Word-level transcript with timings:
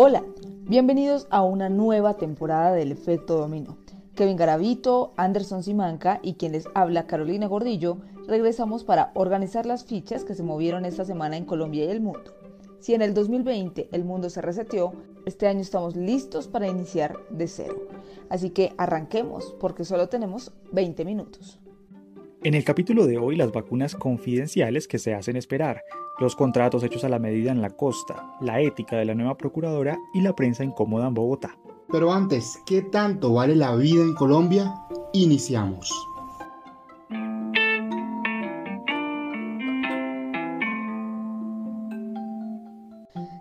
Hola, 0.00 0.24
bienvenidos 0.62 1.26
a 1.28 1.42
una 1.42 1.68
nueva 1.68 2.14
temporada 2.14 2.72
del 2.72 2.92
Efecto 2.92 3.36
Dominó. 3.36 3.78
Kevin 4.14 4.36
Garavito, 4.36 5.12
Anderson 5.16 5.64
Simanca 5.64 6.20
y 6.22 6.34
quien 6.34 6.52
les 6.52 6.68
habla 6.72 7.08
Carolina 7.08 7.48
Gordillo, 7.48 7.98
regresamos 8.28 8.84
para 8.84 9.10
organizar 9.14 9.66
las 9.66 9.84
fichas 9.84 10.22
que 10.22 10.36
se 10.36 10.44
movieron 10.44 10.84
esta 10.84 11.04
semana 11.04 11.36
en 11.36 11.44
Colombia 11.44 11.84
y 11.84 11.88
el 11.88 12.00
mundo. 12.00 12.32
Si 12.78 12.94
en 12.94 13.02
el 13.02 13.12
2020 13.12 13.88
el 13.90 14.04
mundo 14.04 14.30
se 14.30 14.40
reseteó, 14.40 14.92
este 15.26 15.48
año 15.48 15.62
estamos 15.62 15.96
listos 15.96 16.46
para 16.46 16.68
iniciar 16.68 17.16
de 17.30 17.48
cero. 17.48 17.88
Así 18.28 18.50
que 18.50 18.74
arranquemos 18.78 19.52
porque 19.58 19.84
solo 19.84 20.08
tenemos 20.08 20.52
20 20.70 21.04
minutos. 21.04 21.58
En 22.44 22.54
el 22.54 22.62
capítulo 22.62 23.08
de 23.08 23.18
hoy, 23.18 23.34
las 23.34 23.50
vacunas 23.50 23.96
confidenciales 23.96 24.86
que 24.86 25.00
se 25.00 25.12
hacen 25.12 25.34
esperar, 25.34 25.82
los 26.18 26.34
contratos 26.34 26.82
hechos 26.82 27.04
a 27.04 27.08
la 27.08 27.18
medida 27.18 27.52
en 27.52 27.62
la 27.62 27.70
costa, 27.70 28.36
la 28.40 28.60
ética 28.60 28.96
de 28.96 29.04
la 29.04 29.14
nueva 29.14 29.36
procuradora 29.36 29.98
y 30.12 30.20
la 30.20 30.34
prensa 30.34 30.64
incómoda 30.64 31.06
en 31.06 31.14
Bogotá. 31.14 31.56
Pero 31.90 32.12
antes, 32.12 32.60
¿qué 32.66 32.82
tanto 32.82 33.32
vale 33.32 33.54
la 33.54 33.74
vida 33.76 34.02
en 34.02 34.14
Colombia? 34.14 34.74
Iniciamos. 35.12 35.92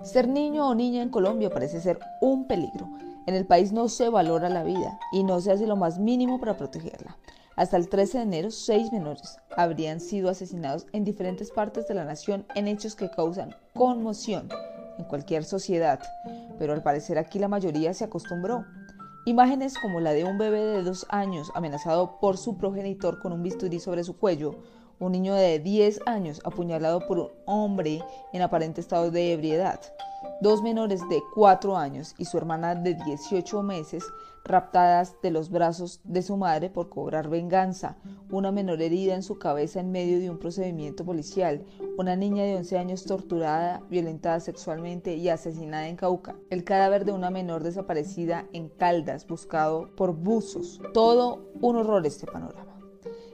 Ser 0.03 0.29
niño 0.29 0.69
o 0.69 0.75
niña 0.75 1.01
en 1.01 1.09
Colombia 1.09 1.49
parece 1.49 1.81
ser 1.81 1.99
un 2.21 2.47
peligro. 2.47 2.87
En 3.25 3.35
el 3.35 3.45
país 3.45 3.73
no 3.73 3.89
se 3.89 4.07
valora 4.07 4.47
la 4.47 4.63
vida 4.63 4.97
y 5.11 5.23
no 5.23 5.41
se 5.41 5.51
hace 5.51 5.67
lo 5.67 5.75
más 5.75 5.99
mínimo 5.99 6.39
para 6.39 6.55
protegerla. 6.55 7.17
Hasta 7.57 7.75
el 7.75 7.89
13 7.89 8.19
de 8.19 8.23
enero, 8.23 8.51
seis 8.51 8.89
menores 8.93 9.37
habrían 9.57 9.99
sido 9.99 10.29
asesinados 10.29 10.85
en 10.93 11.03
diferentes 11.03 11.51
partes 11.51 11.87
de 11.87 11.95
la 11.95 12.05
nación 12.05 12.45
en 12.55 12.67
hechos 12.67 12.95
que 12.95 13.09
causan 13.09 13.55
conmoción 13.73 14.47
en 14.97 15.05
cualquier 15.05 15.43
sociedad, 15.43 15.99
pero 16.57 16.73
al 16.73 16.83
parecer 16.83 17.17
aquí 17.17 17.39
la 17.39 17.47
mayoría 17.47 17.93
se 17.93 18.05
acostumbró. 18.05 18.65
Imágenes 19.25 19.77
como 19.77 19.99
la 19.99 20.13
de 20.13 20.23
un 20.23 20.37
bebé 20.37 20.61
de 20.61 20.83
dos 20.83 21.05
años 21.09 21.51
amenazado 21.55 22.19
por 22.19 22.37
su 22.37 22.57
progenitor 22.57 23.19
con 23.19 23.33
un 23.33 23.43
bisturí 23.43 23.79
sobre 23.79 24.03
su 24.03 24.17
cuello, 24.17 24.55
un 24.99 25.11
niño 25.11 25.33
de 25.33 25.59
10 25.59 26.01
años 26.05 26.39
apuñalado 26.43 27.05
por 27.07 27.19
un 27.19 27.29
hombre 27.45 28.01
en 28.33 28.41
aparente 28.41 28.81
estado 28.81 29.11
de 29.11 29.33
ebriedad, 29.33 29.79
dos 30.41 30.61
menores 30.61 31.07
de 31.09 31.21
4 31.33 31.77
años 31.77 32.15
y 32.17 32.25
su 32.25 32.37
hermana 32.37 32.75
de 32.75 32.93
18 32.93 33.63
meses 33.63 34.03
raptadas 34.43 35.15
de 35.21 35.31
los 35.31 35.49
brazos 35.49 35.99
de 36.03 36.21
su 36.21 36.37
madre 36.37 36.69
por 36.69 36.89
cobrar 36.89 37.29
venganza, 37.29 37.97
una 38.31 38.51
menor 38.51 38.81
herida 38.81 39.13
en 39.13 39.23
su 39.23 39.37
cabeza 39.37 39.79
en 39.79 39.91
medio 39.91 40.19
de 40.19 40.29
un 40.29 40.39
procedimiento 40.39 41.03
policial, 41.03 41.65
una 41.97 42.15
niña 42.15 42.43
de 42.43 42.55
11 42.55 42.77
años 42.77 43.03
torturada, 43.03 43.83
violentada 43.89 44.39
sexualmente 44.39 45.15
y 45.15 45.29
asesinada 45.29 45.87
en 45.87 45.97
Cauca, 45.97 46.35
el 46.49 46.63
cadáver 46.63 47.05
de 47.05 47.11
una 47.11 47.29
menor 47.29 47.63
desaparecida 47.63 48.47
en 48.53 48.69
Caldas, 48.69 49.27
buscado 49.27 49.93
por 49.95 50.13
buzos. 50.13 50.79
Todo 50.93 51.51
un 51.61 51.75
horror 51.75 52.05
este 52.05 52.25
panorama. 52.25 52.79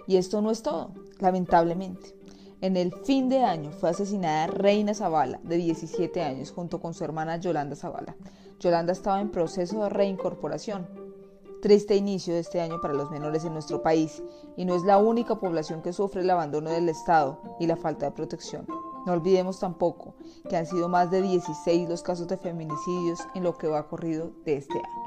Y 0.07 0.17
esto 0.17 0.41
no 0.41 0.51
es 0.51 0.63
todo, 0.63 0.91
lamentablemente. 1.19 2.22
En 2.63 2.77
el 2.77 2.93
fin 2.93 3.27
de 3.27 3.43
año 3.43 3.71
fue 3.73 3.89
asesinada 3.89 4.47
Reina 4.47 4.93
Zavala, 4.93 5.41
de 5.43 5.57
17 5.57 6.21
años, 6.21 6.49
junto 6.49 6.79
con 6.79 6.93
su 6.93 7.03
hermana 7.03 7.35
Yolanda 7.35 7.75
Zavala. 7.75 8.15
Yolanda 8.57 8.93
estaba 8.93 9.19
en 9.19 9.31
proceso 9.31 9.83
de 9.83 9.89
reincorporación. 9.89 10.87
Triste 11.61 11.97
inicio 11.97 12.33
de 12.33 12.39
este 12.39 12.61
año 12.61 12.79
para 12.79 12.93
los 12.93 13.11
menores 13.11 13.43
en 13.43 13.51
nuestro 13.51 13.83
país 13.83 14.23
y 14.55 14.63
no 14.63 14.75
es 14.75 14.83
la 14.83 14.97
única 14.97 15.41
población 15.41 15.81
que 15.81 15.91
sufre 15.91 16.21
el 16.21 16.29
abandono 16.29 16.69
del 16.69 16.87
Estado 16.87 17.41
y 17.59 17.67
la 17.67 17.75
falta 17.75 18.05
de 18.05 18.13
protección. 18.13 18.65
No 19.05 19.11
olvidemos 19.11 19.59
tampoco 19.59 20.15
que 20.49 20.55
han 20.55 20.65
sido 20.65 20.87
más 20.87 21.11
de 21.11 21.21
16 21.21 21.89
los 21.89 22.01
casos 22.01 22.29
de 22.29 22.37
feminicidios 22.37 23.19
en 23.35 23.43
lo 23.43 23.57
que 23.57 23.67
va 23.67 23.89
corrido 23.89 24.31
de 24.45 24.55
este 24.55 24.77
año. 24.77 25.02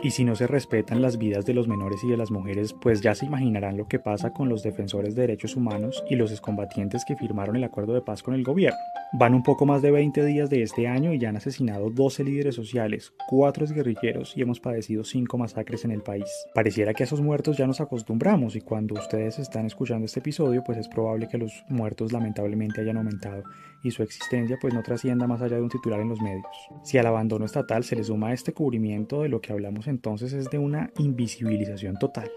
Y 0.00 0.12
si 0.12 0.24
no 0.24 0.36
se 0.36 0.46
respetan 0.46 1.02
las 1.02 1.18
vidas 1.18 1.44
de 1.44 1.54
los 1.54 1.66
menores 1.66 2.04
y 2.04 2.08
de 2.08 2.16
las 2.16 2.30
mujeres, 2.30 2.72
pues 2.72 3.00
ya 3.00 3.16
se 3.16 3.26
imaginarán 3.26 3.76
lo 3.76 3.88
que 3.88 3.98
pasa 3.98 4.32
con 4.32 4.48
los 4.48 4.62
defensores 4.62 5.16
de 5.16 5.22
derechos 5.22 5.56
humanos 5.56 6.04
y 6.08 6.14
los 6.14 6.30
excombatientes 6.30 7.04
que 7.04 7.16
firmaron 7.16 7.56
el 7.56 7.64
acuerdo 7.64 7.94
de 7.94 8.00
paz 8.00 8.22
con 8.22 8.34
el 8.34 8.44
gobierno. 8.44 8.78
Van 9.14 9.34
un 9.34 9.42
poco 9.42 9.66
más 9.66 9.82
de 9.82 9.90
20 9.90 10.24
días 10.24 10.50
de 10.50 10.62
este 10.62 10.86
año 10.86 11.12
y 11.12 11.18
ya 11.18 11.30
han 11.30 11.36
asesinado 11.36 11.90
12 11.90 12.22
líderes 12.22 12.54
sociales, 12.54 13.12
4 13.26 13.66
guerrilleros 13.74 14.36
y 14.36 14.42
hemos 14.42 14.60
padecido 14.60 15.02
5 15.02 15.36
masacres 15.36 15.84
en 15.84 15.90
el 15.90 16.02
país. 16.02 16.28
Pareciera 16.54 16.94
que 16.94 17.02
a 17.02 17.06
esos 17.06 17.20
muertos 17.20 17.56
ya 17.56 17.66
nos 17.66 17.80
acostumbramos 17.80 18.54
y 18.54 18.60
cuando 18.60 18.94
ustedes 18.94 19.40
están 19.40 19.66
escuchando 19.66 20.06
este 20.06 20.20
episodio 20.20 20.62
pues 20.62 20.78
es 20.78 20.86
probable 20.86 21.26
que 21.26 21.38
los 21.38 21.64
muertos 21.68 22.12
lamentablemente 22.12 22.82
hayan 22.82 22.98
aumentado 22.98 23.42
y 23.82 23.90
su 23.90 24.02
existencia 24.04 24.58
pues 24.60 24.74
no 24.74 24.82
trascienda 24.82 25.26
más 25.26 25.42
allá 25.42 25.56
de 25.56 25.62
un 25.62 25.70
titular 25.70 26.00
en 26.00 26.08
los 26.08 26.20
medios. 26.20 26.46
Si 26.84 26.98
al 26.98 27.06
abandono 27.06 27.46
estatal 27.46 27.82
se 27.82 27.96
le 27.96 28.04
suma 28.04 28.32
este 28.32 28.52
cubrimiento 28.52 29.22
de 29.22 29.28
lo 29.28 29.40
que 29.40 29.52
hablamos 29.52 29.87
entonces 29.88 30.32
es 30.32 30.50
de 30.50 30.58
una 30.58 30.90
invisibilización 30.98 31.98
total. 31.98 32.30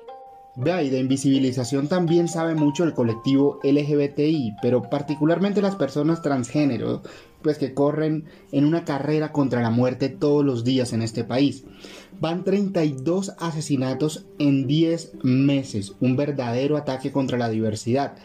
Vea, 0.58 0.84
y 0.84 0.90
de 0.90 1.00
invisibilización 1.00 1.88
también 1.88 2.28
sabe 2.28 2.56
mucho 2.56 2.84
el 2.84 2.94
colectivo 2.94 3.60
LGBTI, 3.64 4.56
pero 4.62 4.82
particularmente 4.82 5.62
las 5.62 5.78
personas 5.78 6.22
transgénero, 6.22 7.02
pues 7.42 7.58
que 7.58 7.74
corren 7.74 8.26
en 8.52 8.66
una 8.66 8.84
carrera 8.84 9.32
contra 9.32 9.62
la 9.62 9.70
muerte 9.70 10.10
todos 10.10 10.44
los 10.44 10.66
días 10.66 10.92
en 10.92 11.04
este 11.04 11.24
país. 11.24 11.64
Van 12.20 12.44
32 12.44 13.34
asesinatos 13.40 14.26
en 14.40 14.68
10 14.68 15.24
meses, 15.24 15.96
un 16.02 16.18
verdadero 16.18 16.76
ataque 16.76 17.14
contra 17.14 17.38
la 17.38 17.48
diversidad. 17.48 18.16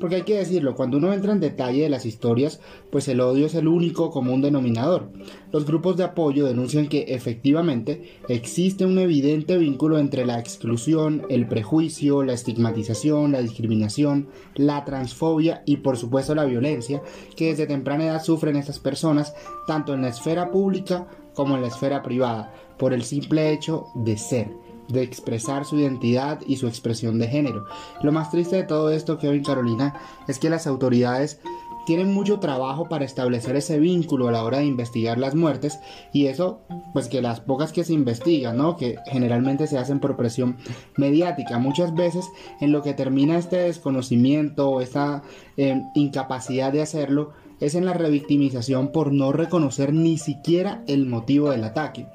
Porque 0.00 0.16
hay 0.16 0.22
que 0.22 0.36
decirlo, 0.36 0.74
cuando 0.74 0.98
uno 0.98 1.12
entra 1.12 1.32
en 1.32 1.40
detalle 1.40 1.82
de 1.82 1.88
las 1.88 2.06
historias, 2.06 2.60
pues 2.90 3.08
el 3.08 3.20
odio 3.20 3.46
es 3.46 3.54
el 3.54 3.68
único 3.68 4.10
común 4.10 4.42
denominador. 4.42 5.10
Los 5.52 5.66
grupos 5.66 5.96
de 5.96 6.04
apoyo 6.04 6.46
denuncian 6.46 6.88
que 6.88 7.06
efectivamente 7.08 8.18
existe 8.28 8.84
un 8.84 8.98
evidente 8.98 9.56
vínculo 9.56 9.98
entre 9.98 10.26
la 10.26 10.38
exclusión, 10.38 11.22
el 11.28 11.46
prejuicio, 11.46 12.22
la 12.22 12.32
estigmatización, 12.32 13.32
la 13.32 13.40
discriminación, 13.40 14.28
la 14.54 14.84
transfobia 14.84 15.62
y 15.66 15.78
por 15.78 15.96
supuesto 15.96 16.34
la 16.34 16.44
violencia 16.44 17.02
que 17.36 17.46
desde 17.46 17.66
temprana 17.66 18.06
edad 18.06 18.22
sufren 18.22 18.56
estas 18.56 18.78
personas, 18.78 19.34
tanto 19.66 19.94
en 19.94 20.02
la 20.02 20.08
esfera 20.08 20.50
pública 20.50 21.08
como 21.34 21.56
en 21.56 21.62
la 21.62 21.68
esfera 21.68 22.02
privada, 22.02 22.52
por 22.78 22.92
el 22.92 23.04
simple 23.04 23.52
hecho 23.52 23.86
de 23.94 24.16
ser 24.16 24.63
de 24.88 25.02
expresar 25.02 25.64
su 25.64 25.78
identidad 25.78 26.40
y 26.46 26.56
su 26.56 26.66
expresión 26.66 27.18
de 27.18 27.28
género. 27.28 27.64
Lo 28.02 28.12
más 28.12 28.30
triste 28.30 28.56
de 28.56 28.64
todo 28.64 28.90
esto, 28.90 29.18
Kevin 29.18 29.44
Carolina, 29.44 29.94
es 30.28 30.38
que 30.38 30.50
las 30.50 30.66
autoridades 30.66 31.40
tienen 31.84 32.12
mucho 32.12 32.40
trabajo 32.40 32.88
para 32.88 33.04
establecer 33.04 33.56
ese 33.56 33.78
vínculo 33.78 34.28
a 34.28 34.32
la 34.32 34.44
hora 34.44 34.58
de 34.58 34.64
investigar 34.64 35.18
las 35.18 35.34
muertes 35.34 35.78
y 36.12 36.26
eso 36.26 36.60
pues 36.92 37.08
que 37.08 37.22
las 37.22 37.40
pocas 37.40 37.72
que 37.72 37.84
se 37.84 37.92
investigan, 37.92 38.56
¿no? 38.56 38.76
Que 38.76 38.96
generalmente 39.06 39.66
se 39.66 39.78
hacen 39.78 40.00
por 40.00 40.16
presión 40.16 40.56
mediática. 40.96 41.58
Muchas 41.58 41.94
veces 41.94 42.26
en 42.60 42.72
lo 42.72 42.82
que 42.82 42.94
termina 42.94 43.38
este 43.38 43.56
desconocimiento 43.56 44.70
o 44.70 44.80
esta 44.80 45.22
eh, 45.56 45.82
incapacidad 45.94 46.72
de 46.72 46.82
hacerlo 46.82 47.32
es 47.60 47.74
en 47.74 47.86
la 47.86 47.92
revictimización 47.92 48.90
por 48.90 49.12
no 49.12 49.32
reconocer 49.32 49.92
ni 49.92 50.18
siquiera 50.18 50.82
el 50.86 51.06
motivo 51.06 51.50
del 51.50 51.64
ataque. 51.64 52.06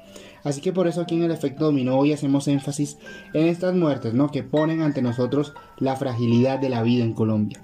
Así 0.44 0.60
que 0.60 0.72
por 0.72 0.86
eso 0.86 1.00
aquí 1.00 1.16
en 1.16 1.24
el 1.24 1.30
efecto 1.30 1.64
dominó 1.64 1.98
hoy 1.98 2.12
hacemos 2.12 2.48
énfasis 2.48 2.98
en 3.34 3.46
estas 3.46 3.74
muertes, 3.74 4.14
¿no? 4.14 4.30
Que 4.30 4.42
ponen 4.42 4.82
ante 4.82 5.02
nosotros 5.02 5.54
la 5.78 5.96
fragilidad 5.96 6.58
de 6.58 6.68
la 6.68 6.82
vida 6.82 7.04
en 7.04 7.12
Colombia. 7.12 7.62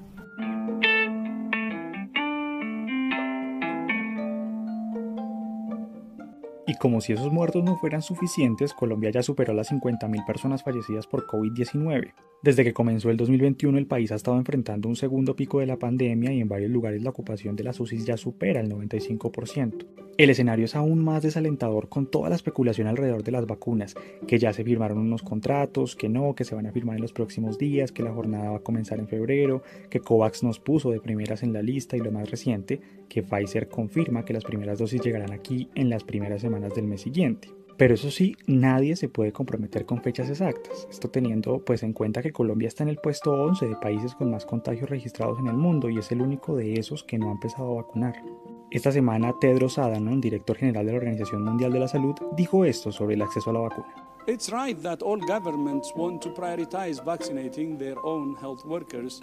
Y 6.69 6.75
como 6.75 7.01
si 7.01 7.13
esos 7.13 7.33
muertos 7.33 7.63
no 7.63 7.77
fueran 7.77 8.03
suficientes, 8.03 8.75
Colombia 8.75 9.11
ya 9.11 9.23
superó 9.23 9.55
las 9.55 9.71
50.000 9.71 10.27
personas 10.27 10.65
fallecidas 10.65 11.07
por 11.07 11.25
COVID-19. 11.27 12.13
Desde 12.43 12.65
que 12.65 12.75
comenzó 12.75 13.09
el 13.09 13.17
2021 13.17 13.79
el 13.79 13.87
país 13.87 14.11
ha 14.11 14.17
estado 14.17 14.37
enfrentando 14.37 14.89
un 14.89 14.97
segundo 14.97 15.37
pico 15.37 15.61
de 15.61 15.67
la 15.67 15.79
pandemia 15.79 16.33
y 16.33 16.41
en 16.41 16.49
varios 16.49 16.71
lugares 16.71 17.03
la 17.03 17.11
ocupación 17.11 17.55
de 17.55 17.65
las 17.65 17.79
UCIs 17.79 18.05
ya 18.05 18.17
supera 18.17 18.61
el 18.61 18.71
95%. 18.71 20.06
El 20.19 20.31
escenario 20.31 20.65
es 20.65 20.75
aún 20.75 21.05
más 21.05 21.23
desalentador 21.23 21.91
con 21.91 22.07
toda 22.07 22.31
la 22.31 22.37
especulación 22.37 22.87
alrededor 22.87 23.23
de 23.23 23.33
las 23.33 23.47
vacunas, 23.47 23.95
que 24.27 24.39
ya 24.39 24.55
se 24.55 24.65
firmaron 24.65 24.97
unos 24.97 25.23
contratos, 25.23 25.95
que 25.95 26.09
no, 26.09 26.35
que 26.35 26.45
se 26.45 26.55
van 26.55 26.67
a 26.67 26.73
firmar 26.73 26.97
en 26.97 27.03
los 27.03 27.13
próximos 27.13 27.59
días, 27.59 27.93
que 27.93 28.03
la 28.03 28.15
jornada 28.15 28.51
va 28.51 28.57
a 28.57 28.63
comenzar 28.63 28.99
en 28.99 29.09
febrero, 29.09 29.63
que 29.91 30.01
COVAX 30.01 30.43
nos 30.43 30.59
puso 30.59 30.91
de 30.91 31.01
primeras 31.01 31.43
en 31.43 31.53
la 31.53 31.61
lista 31.61 31.99
y 31.99 32.01
lo 32.01 32.13
más 32.13 32.31
reciente, 32.31 32.81
que 33.11 33.23
Pfizer 33.23 33.69
confirma 33.69 34.25
que 34.25 34.33
las 34.33 34.45
primeras 34.45 34.79
dosis 34.79 35.03
llegarán 35.03 35.33
aquí 35.33 35.69
en 35.75 35.91
las 35.91 36.03
primeras 36.03 36.41
semanas 36.41 36.75
del 36.75 36.87
mes 36.87 37.03
siguiente. 37.03 37.56
Pero 37.77 37.95
eso 37.95 38.11
sí, 38.11 38.37
nadie 38.47 38.97
se 38.97 39.09
puede 39.09 39.33
comprometer 39.33 39.85
con 39.85 40.03
fechas 40.03 40.31
exactas, 40.31 40.89
esto 40.91 41.11
teniendo 41.11 41.59
pues 41.59 41.83
en 41.83 41.93
cuenta 41.93 42.23
que 42.23 42.33
Colombia 42.33 42.69
está 42.69 42.85
en 42.85 42.89
el 42.89 42.97
puesto 42.97 43.33
11 43.33 43.67
de 43.67 43.77
países 43.77 44.15
con 44.15 44.31
más 44.31 44.47
contagios 44.47 44.89
registrados 44.89 45.39
en 45.39 45.49
el 45.49 45.57
mundo 45.57 45.91
y 45.91 45.99
es 45.99 46.11
el 46.11 46.23
único 46.23 46.57
de 46.57 46.75
esos 46.75 47.05
que 47.05 47.19
no 47.19 47.29
ha 47.29 47.33
empezado 47.33 47.73
a 47.73 47.83
vacunar. 47.83 48.15
Esta 48.71 48.91
semana 48.91 49.35
Tedros 49.39 49.79
Adhanom, 49.79 50.21
director 50.21 50.57
general 50.57 50.87
de 50.87 50.93
la 50.93 50.99
Organización 50.99 51.45
Mundial 51.45 51.73
de 51.73 51.81
la 51.81 51.89
Salud, 51.89 52.15
dijo 52.35 52.65
esto 52.65 52.91
sobre 52.91 53.15
el 53.15 53.23
acceso 53.23 53.51
a 53.51 53.53
la 53.53 53.61
vacuna. 53.61 53.95
It's 54.27 54.51
right 54.51 54.77
that 54.83 55.03
all 55.03 55.21
governments 55.21 55.93
want 55.95 56.21
to 56.23 56.31
prioritize 56.31 57.01
vaccinating 57.05 57.79
their 57.79 57.97
own 58.03 58.35
health 58.41 58.65
workers 58.65 59.21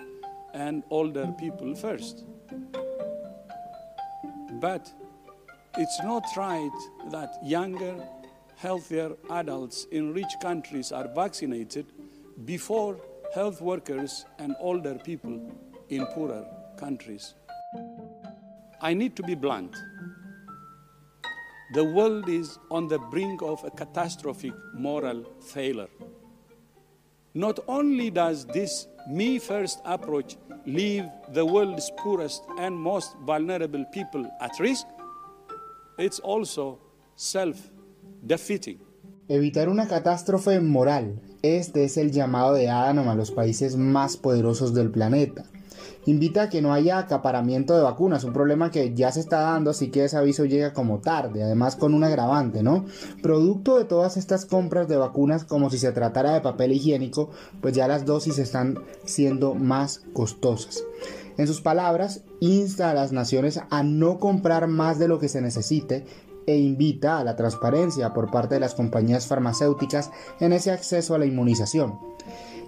and 0.53 0.83
older 0.89 1.35
people 1.37 1.75
first. 1.75 2.23
But 4.61 4.89
it's 5.77 5.99
not 6.03 6.23
right 6.37 6.71
that 7.11 7.31
younger, 7.43 7.95
healthier 8.57 9.11
adults 9.29 9.87
in 9.91 10.13
rich 10.13 10.33
countries 10.41 10.91
are 10.91 11.07
vaccinated 11.13 11.85
before 12.45 12.99
health 13.33 13.61
workers 13.61 14.25
and 14.39 14.55
older 14.59 14.95
people 14.95 15.51
in 15.89 16.05
poorer 16.07 16.45
countries. 16.77 17.33
I 18.81 18.93
need 18.93 19.15
to 19.15 19.23
be 19.23 19.35
blunt. 19.35 19.75
The 21.73 21.83
world 21.83 22.29
is 22.29 22.59
on 22.69 22.87
the 22.87 22.99
brink 22.99 23.41
of 23.41 23.63
a 23.63 23.71
catastrophic 23.71 24.53
moral 24.73 25.25
failure. 25.41 25.87
Not 27.33 27.59
only 27.67 28.11
does 28.11 28.45
this 28.45 28.87
me 29.09 29.39
first 29.39 29.79
approach 29.83 30.37
leave 30.65 31.05
the 31.29 31.45
world's 31.45 31.91
poorest 31.97 32.43
and 32.59 32.75
most 32.75 33.15
vulnerable 33.25 33.83
people 33.85 34.29
at 34.39 34.59
risk, 34.59 34.85
it's 35.97 36.19
also 36.19 36.79
self-defeating. 38.23 38.79
Evitar 39.27 39.69
una 39.69 39.87
catástrofe 39.87 40.59
moral. 40.59 41.21
Este 41.41 41.83
es 41.83 41.97
el 41.97 42.11
llamado 42.11 42.53
de 42.53 42.69
Adam 42.69 43.07
a 43.09 43.15
los 43.15 43.31
países 43.31 43.75
más 43.75 44.17
poderosos 44.17 44.73
del 44.73 44.91
planeta 44.91 45.45
invita 46.05 46.43
a 46.43 46.49
que 46.49 46.61
no 46.61 46.73
haya 46.73 46.97
acaparamiento 46.97 47.75
de 47.75 47.81
vacunas, 47.81 48.23
un 48.23 48.33
problema 48.33 48.71
que 48.71 48.93
ya 48.93 49.11
se 49.11 49.21
está 49.21 49.39
dando, 49.39 49.71
así 49.71 49.89
que 49.89 50.03
ese 50.03 50.17
aviso 50.17 50.45
llega 50.45 50.73
como 50.73 50.99
tarde, 50.99 51.43
además 51.43 51.75
con 51.75 51.93
un 51.93 52.03
agravante, 52.03 52.61
¿no? 52.61 52.85
Producto 53.21 53.77
de 53.77 53.85
todas 53.85 54.17
estas 54.17 54.45
compras 54.45 54.87
de 54.87 54.97
vacunas 54.97 55.45
como 55.45 55.69
si 55.69 55.77
se 55.77 55.91
tratara 55.91 56.33
de 56.33 56.41
papel 56.41 56.73
higiénico, 56.73 57.29
pues 57.61 57.73
ya 57.73 57.87
las 57.87 58.05
dosis 58.05 58.37
están 58.37 58.79
siendo 59.05 59.55
más 59.55 60.03
costosas. 60.13 60.83
En 61.37 61.47
sus 61.47 61.61
palabras, 61.61 62.21
insta 62.39 62.91
a 62.91 62.93
las 62.93 63.11
naciones 63.11 63.59
a 63.69 63.83
no 63.83 64.19
comprar 64.19 64.67
más 64.67 64.99
de 64.99 65.07
lo 65.07 65.17
que 65.17 65.29
se 65.29 65.41
necesite 65.41 66.05
e 66.45 66.57
invita 66.57 67.19
a 67.19 67.23
la 67.23 67.35
transparencia 67.35 68.13
por 68.13 68.31
parte 68.31 68.55
de 68.55 68.59
las 68.59 68.75
compañías 68.75 69.27
farmacéuticas 69.27 70.11
en 70.39 70.53
ese 70.53 70.71
acceso 70.71 71.15
a 71.15 71.17
la 71.17 71.25
inmunización. 71.25 71.99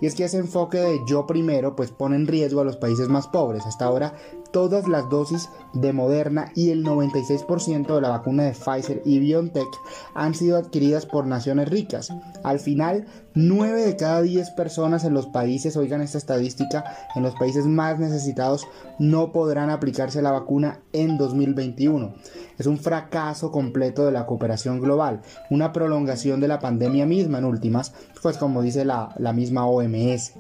Y 0.02 0.08
es 0.08 0.16
que 0.16 0.26
ese 0.26 0.38
enfoque 0.38 0.78
de 0.78 1.00
yo 1.08 1.26
primero 1.26 1.76
pues 1.76 1.92
pone 1.92 2.16
en 2.16 2.28
riesgo 2.28 2.62
a 2.62 2.66
los 2.66 2.78
países 2.78 3.08
más 3.08 3.28
pobres. 3.28 3.66
Hasta 3.66 3.86
ahora 3.86 4.14
todas 4.56 4.88
las 4.88 5.10
dosis 5.10 5.50
de 5.74 5.92
Moderna 5.92 6.50
y 6.56 6.70
el 6.70 6.86
96% 6.86 7.94
de 7.94 8.00
la 8.00 8.08
vacuna 8.08 8.44
de 8.44 8.54
Pfizer 8.54 9.02
y 9.04 9.20
BioNTech 9.20 9.68
han 10.14 10.34
sido 10.34 10.56
adquiridas 10.56 11.06
por 11.06 11.28
naciones 11.28 11.68
ricas. 11.68 12.14
Al 12.42 12.62
final, 12.62 13.06
9 13.34 13.82
de 13.82 13.98
cada 13.98 14.22
10 14.22 14.52
personas 14.52 15.04
en 15.04 15.14
los 15.14 15.28
países, 15.28 15.76
oigan 15.76 16.00
esta 16.00 16.18
estadística, 16.18 16.86
en 17.16 17.24
los 17.24 17.36
países 17.36 17.66
más 17.66 18.00
necesitados 18.00 18.66
no 18.98 19.34
podrán 19.34 19.70
aplicarse 19.70 20.22
la 20.22 20.32
vacuna 20.32 20.80
en 20.94 21.18
2021. 21.18 22.16
Es 22.58 22.66
un 22.66 22.78
fracaso 22.78 23.52
completo 23.52 24.06
de 24.06 24.14
la 24.14 24.26
cooperación 24.26 24.80
global, 24.80 25.20
una 25.50 25.74
prolongación 25.74 26.40
de 26.40 26.48
la 26.48 26.62
pandemia 26.62 27.06
misma 27.06 27.40
en 27.40 27.44
últimas, 27.44 27.92
pues 28.22 28.38
como 28.38 28.62
dice 28.62 28.86
la, 28.86 29.14
la 29.18 29.34
misma 29.34 29.66
OMS. 29.66 30.32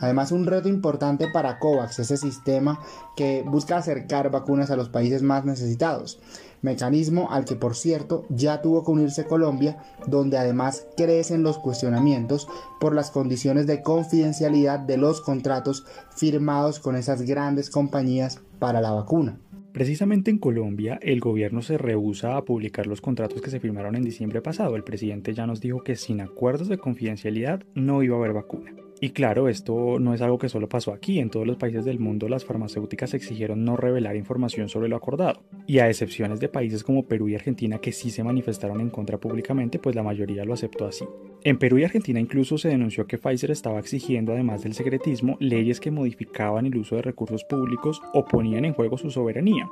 Además, 0.00 0.32
un 0.32 0.46
reto 0.46 0.68
importante 0.68 1.28
para 1.32 1.58
COVAX, 1.58 1.98
ese 1.98 2.16
sistema 2.16 2.80
que 3.16 3.44
busca 3.46 3.76
acercar 3.76 4.30
vacunas 4.30 4.70
a 4.70 4.76
los 4.76 4.88
países 4.88 5.22
más 5.22 5.44
necesitados. 5.44 6.20
Mecanismo 6.60 7.30
al 7.30 7.44
que, 7.44 7.54
por 7.54 7.76
cierto, 7.76 8.24
ya 8.28 8.62
tuvo 8.62 8.84
que 8.84 8.90
unirse 8.90 9.26
Colombia, 9.26 9.78
donde 10.06 10.38
además 10.38 10.86
crecen 10.96 11.42
los 11.42 11.58
cuestionamientos 11.58 12.48
por 12.80 12.94
las 12.94 13.10
condiciones 13.10 13.66
de 13.66 13.82
confidencialidad 13.82 14.80
de 14.80 14.96
los 14.96 15.20
contratos 15.20 15.86
firmados 16.16 16.80
con 16.80 16.96
esas 16.96 17.22
grandes 17.22 17.70
compañías 17.70 18.40
para 18.58 18.80
la 18.80 18.90
vacuna. 18.90 19.38
Precisamente 19.72 20.32
en 20.32 20.38
Colombia, 20.38 20.98
el 21.02 21.20
gobierno 21.20 21.62
se 21.62 21.78
rehúsa 21.78 22.36
a 22.36 22.44
publicar 22.44 22.88
los 22.88 23.00
contratos 23.00 23.40
que 23.40 23.50
se 23.50 23.60
firmaron 23.60 23.94
en 23.94 24.02
diciembre 24.02 24.42
pasado. 24.42 24.74
El 24.74 24.82
presidente 24.82 25.34
ya 25.34 25.46
nos 25.46 25.60
dijo 25.60 25.84
que 25.84 25.94
sin 25.94 26.20
acuerdos 26.20 26.68
de 26.68 26.78
confidencialidad 26.78 27.62
no 27.74 28.02
iba 28.02 28.16
a 28.16 28.18
haber 28.18 28.32
vacuna. 28.32 28.72
Y 29.00 29.10
claro, 29.10 29.48
esto 29.48 29.98
no 30.00 30.12
es 30.12 30.22
algo 30.22 30.38
que 30.38 30.48
solo 30.48 30.68
pasó 30.68 30.92
aquí. 30.92 31.20
En 31.20 31.30
todos 31.30 31.46
los 31.46 31.56
países 31.56 31.84
del 31.84 32.00
mundo 32.00 32.28
las 32.28 32.44
farmacéuticas 32.44 33.14
exigieron 33.14 33.64
no 33.64 33.76
revelar 33.76 34.16
información 34.16 34.68
sobre 34.68 34.88
lo 34.88 34.96
acordado. 34.96 35.42
Y 35.66 35.78
a 35.78 35.88
excepciones 35.88 36.40
de 36.40 36.48
países 36.48 36.82
como 36.82 37.06
Perú 37.06 37.28
y 37.28 37.34
Argentina 37.34 37.78
que 37.78 37.92
sí 37.92 38.10
se 38.10 38.24
manifestaron 38.24 38.80
en 38.80 38.90
contra 38.90 39.18
públicamente, 39.18 39.78
pues 39.78 39.94
la 39.94 40.02
mayoría 40.02 40.44
lo 40.44 40.54
aceptó 40.54 40.86
así. 40.86 41.04
En 41.44 41.58
Perú 41.58 41.78
y 41.78 41.84
Argentina 41.84 42.18
incluso 42.18 42.58
se 42.58 42.68
denunció 42.68 43.06
que 43.06 43.18
Pfizer 43.18 43.50
estaba 43.50 43.78
exigiendo, 43.78 44.32
además 44.32 44.62
del 44.62 44.74
secretismo, 44.74 45.36
leyes 45.38 45.80
que 45.80 45.90
modificaban 45.90 46.66
el 46.66 46.76
uso 46.76 46.96
de 46.96 47.02
recursos 47.02 47.44
públicos 47.44 48.02
o 48.12 48.24
ponían 48.24 48.64
en 48.64 48.74
juego 48.74 48.98
su 48.98 49.10
soberanía. 49.10 49.68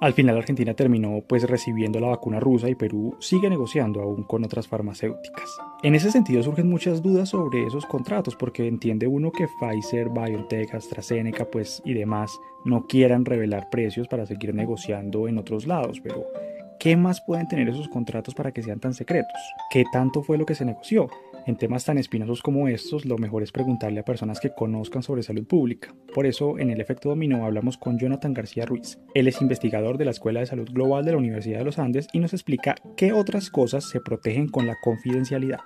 Al 0.00 0.14
final 0.14 0.38
Argentina 0.38 0.72
terminó 0.72 1.22
pues 1.28 1.42
recibiendo 1.42 2.00
la 2.00 2.08
vacuna 2.08 2.40
rusa 2.40 2.70
y 2.70 2.74
Perú 2.74 3.16
sigue 3.20 3.50
negociando 3.50 4.00
aún 4.00 4.22
con 4.22 4.42
otras 4.42 4.66
farmacéuticas. 4.66 5.58
En 5.82 5.94
ese 5.94 6.10
sentido 6.10 6.42
surgen 6.42 6.70
muchas 6.70 7.02
dudas 7.02 7.28
sobre 7.28 7.66
esos 7.66 7.84
contratos 7.84 8.34
porque 8.34 8.66
entiende 8.66 9.06
uno 9.06 9.30
que 9.30 9.46
Pfizer, 9.60 10.08
BioNTech, 10.08 10.74
AstraZeneca 10.74 11.44
pues 11.44 11.82
y 11.84 11.92
demás 11.92 12.32
no 12.64 12.86
quieran 12.86 13.26
revelar 13.26 13.68
precios 13.70 14.08
para 14.08 14.24
seguir 14.24 14.54
negociando 14.54 15.28
en 15.28 15.36
otros 15.36 15.66
lados, 15.66 16.00
pero 16.00 16.24
¿qué 16.78 16.96
más 16.96 17.20
pueden 17.20 17.46
tener 17.48 17.68
esos 17.68 17.88
contratos 17.88 18.34
para 18.34 18.52
que 18.52 18.62
sean 18.62 18.80
tan 18.80 18.94
secretos? 18.94 19.40
¿Qué 19.70 19.84
tanto 19.92 20.22
fue 20.22 20.38
lo 20.38 20.46
que 20.46 20.54
se 20.54 20.64
negoció? 20.64 21.08
En 21.46 21.56
temas 21.56 21.84
tan 21.84 21.98
espinosos 21.98 22.42
como 22.42 22.68
estos, 22.68 23.04
lo 23.06 23.16
mejor 23.16 23.42
es 23.42 23.52
preguntarle 23.52 24.00
a 24.00 24.04
personas 24.04 24.40
que 24.40 24.54
conozcan 24.54 25.02
sobre 25.02 25.22
salud 25.22 25.46
pública. 25.46 25.94
Por 26.14 26.26
eso, 26.26 26.58
en 26.58 26.70
el 26.70 26.80
efecto 26.80 27.08
dominó 27.08 27.44
hablamos 27.44 27.78
con 27.78 27.98
Jonathan 27.98 28.34
García 28.34 28.66
Ruiz. 28.66 28.98
Él 29.14 29.26
es 29.26 29.40
investigador 29.40 29.96
de 29.96 30.04
la 30.04 30.10
Escuela 30.10 30.40
de 30.40 30.46
Salud 30.46 30.68
Global 30.70 31.04
de 31.04 31.12
la 31.12 31.18
Universidad 31.18 31.58
de 31.58 31.64
los 31.64 31.78
Andes 31.78 32.08
y 32.12 32.18
nos 32.18 32.32
explica 32.32 32.74
qué 32.96 33.12
otras 33.12 33.50
cosas 33.50 33.88
se 33.88 34.00
protegen 34.00 34.48
con 34.48 34.66
la 34.66 34.76
confidencialidad. 34.82 35.60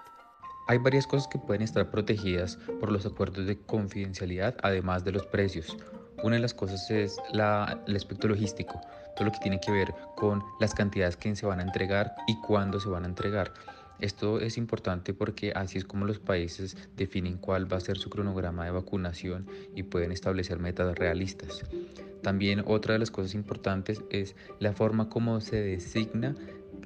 Hay 0.67 0.79
varias 0.79 1.07
cosas 1.07 1.29
que 1.29 1.39
pueden 1.39 1.63
estar 1.63 1.91
protegidas 1.91 2.57
por 2.81 2.91
los 2.91 3.05
acuerdos 3.05 3.47
de 3.47 3.59
confidencialidad, 3.59 4.57
además 4.63 5.05
de 5.05 5.13
los 5.13 5.27
precios. 5.27 5.77
Una 6.23 6.37
de 6.37 6.43
las 6.43 6.55
cosas 6.55 6.91
es 6.91 7.19
el 7.33 7.97
aspecto 7.97 8.29
logístico, 8.29 8.81
todo 9.15 9.27
lo 9.27 9.33
que 9.33 9.41
tiene 9.41 9.61
que 9.61 9.73
ver 9.73 9.93
con 10.17 10.43
las 10.61 10.73
cantidades 10.73 11.17
que 11.17 11.37
se 11.37 11.45
van 11.45 11.61
a 11.61 11.65
entregar 11.65 12.15
y 12.27 12.41
cuándo 12.41 12.81
se 12.81 12.89
van 12.89 13.05
a 13.05 13.09
entregar. 13.09 13.53
Esto 14.01 14.41
es 14.41 14.59
importante 14.59 15.15
porque 15.15 15.53
así 15.55 15.79
es 15.79 15.85
como 15.85 16.05
los 16.05 16.19
países 16.19 16.77
definen 16.97 17.39
cuál 17.39 17.73
va 17.73 17.77
a 17.77 17.81
ser 17.81 17.97
su 17.99 18.11
cronograma 18.11 18.65
de 18.65 18.71
vacunación 18.73 19.47
y 19.75 19.85
pueden 19.85 20.13
establecer 20.13 20.59
metas 20.59 20.97
realistas. 20.97 21.65
También 22.23 22.65
otra 22.67 22.95
de 22.95 22.99
las 22.99 23.11
cosas 23.11 23.35
importantes 23.35 24.03
es 24.11 24.35
la 24.59 24.73
forma 24.73 25.09
como 25.09 25.41
se 25.41 25.61
designa 25.61 26.35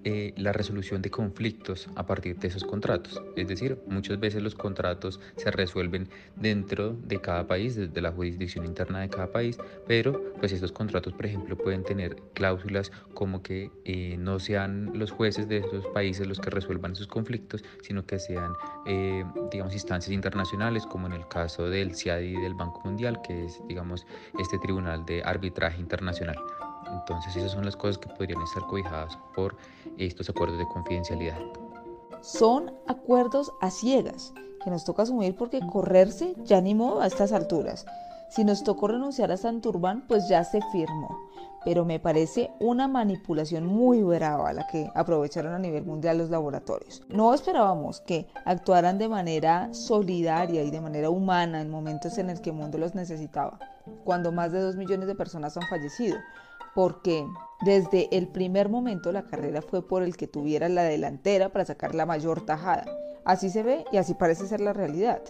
eh, 0.04 0.32
la 0.36 0.52
resolución 0.52 1.02
de 1.02 1.10
conflictos 1.10 1.88
a 1.96 2.06
partir 2.06 2.36
de 2.38 2.48
esos 2.48 2.64
contratos. 2.64 3.22
Es 3.36 3.48
decir, 3.48 3.78
muchas 3.86 4.18
veces 4.20 4.42
los 4.42 4.54
contratos 4.54 5.20
se 5.36 5.50
resuelven 5.50 6.08
dentro 6.36 6.96
de 7.04 7.20
cada 7.20 7.46
país, 7.46 7.76
desde 7.76 8.00
la 8.00 8.12
jurisdicción 8.12 8.64
interna 8.64 9.00
de 9.00 9.08
cada 9.08 9.32
país, 9.32 9.58
pero 9.86 10.32
pues 10.38 10.52
estos 10.52 10.72
contratos, 10.72 11.12
por 11.12 11.26
ejemplo, 11.26 11.56
pueden 11.56 11.82
tener 11.84 12.16
cláusulas 12.34 12.92
como 13.14 13.42
que 13.42 13.70
eh, 13.84 14.16
no 14.18 14.38
sean 14.38 14.90
los 14.94 15.10
jueces 15.10 15.48
de 15.48 15.58
esos 15.58 15.86
países 15.88 16.26
los 16.26 16.40
que 16.40 16.50
resuelvan 16.50 16.94
sus 16.94 17.06
conflictos, 17.06 17.64
sino 17.82 18.06
que 18.06 18.18
sean, 18.18 18.52
eh, 18.86 19.24
digamos, 19.50 19.74
instancias 19.74 20.12
internacionales, 20.12 20.86
como 20.86 21.06
en 21.06 21.14
el 21.14 21.26
caso 21.28 21.68
del 21.68 21.94
CIADI 21.94 22.40
del 22.40 22.54
Banco 22.54 22.80
Mundial, 22.84 23.20
que 23.22 23.44
es, 23.44 23.60
digamos, 23.66 24.06
este 24.38 24.58
tribunal 24.58 25.04
de 25.04 25.22
arbitraje 25.22 25.80
internacional. 25.80 26.36
Entonces 26.92 27.36
esas 27.36 27.52
son 27.52 27.64
las 27.64 27.76
cosas 27.76 27.98
que 27.98 28.08
podrían 28.08 28.42
estar 28.42 28.62
cobijadas 28.64 29.18
por 29.34 29.56
estos 29.96 30.28
acuerdos 30.28 30.58
de 30.58 30.68
confidencialidad. 30.68 31.38
Son 32.20 32.72
acuerdos 32.86 33.52
a 33.60 33.70
ciegas 33.70 34.32
que 34.64 34.70
nos 34.70 34.84
toca 34.84 35.02
asumir 35.02 35.36
porque 35.36 35.60
correrse 35.60 36.34
ya 36.44 36.60
ni 36.60 36.74
modo 36.74 37.00
a 37.00 37.06
estas 37.06 37.32
alturas. 37.32 37.86
Si 38.30 38.44
nos 38.44 38.62
tocó 38.62 38.88
renunciar 38.88 39.32
a 39.32 39.36
Santurbán, 39.36 40.04
pues 40.06 40.28
ya 40.28 40.44
se 40.44 40.60
firmó. 40.70 41.08
Pero 41.64 41.84
me 41.84 41.98
parece 41.98 42.50
una 42.60 42.86
manipulación 42.86 43.66
muy 43.66 44.02
brava 44.02 44.52
la 44.52 44.66
que 44.66 44.90
aprovecharon 44.94 45.54
a 45.54 45.58
nivel 45.58 45.84
mundial 45.84 46.18
los 46.18 46.30
laboratorios. 46.30 47.02
No 47.08 47.32
esperábamos 47.34 48.00
que 48.00 48.28
actuaran 48.44 48.98
de 48.98 49.08
manera 49.08 49.72
solidaria 49.72 50.62
y 50.62 50.70
de 50.70 50.80
manera 50.80 51.10
humana 51.10 51.60
en 51.60 51.70
momentos 51.70 52.18
en 52.18 52.30
el 52.30 52.40
que 52.40 52.50
el 52.50 52.56
mundo 52.56 52.78
los 52.78 52.94
necesitaba, 52.94 53.58
cuando 54.04 54.30
más 54.30 54.52
de 54.52 54.60
dos 54.60 54.76
millones 54.76 55.08
de 55.08 55.14
personas 55.14 55.56
han 55.56 55.66
fallecido 55.68 56.16
porque 56.78 57.26
desde 57.62 58.08
el 58.16 58.28
primer 58.28 58.68
momento 58.68 59.10
la 59.10 59.26
carrera 59.26 59.62
fue 59.62 59.84
por 59.84 60.04
el 60.04 60.16
que 60.16 60.28
tuviera 60.28 60.68
la 60.68 60.84
delantera 60.84 61.48
para 61.48 61.64
sacar 61.64 61.92
la 61.92 62.06
mayor 62.06 62.46
tajada. 62.46 62.84
Así 63.24 63.50
se 63.50 63.64
ve 63.64 63.84
y 63.90 63.96
así 63.96 64.14
parece 64.14 64.46
ser 64.46 64.60
la 64.60 64.72
realidad. 64.72 65.20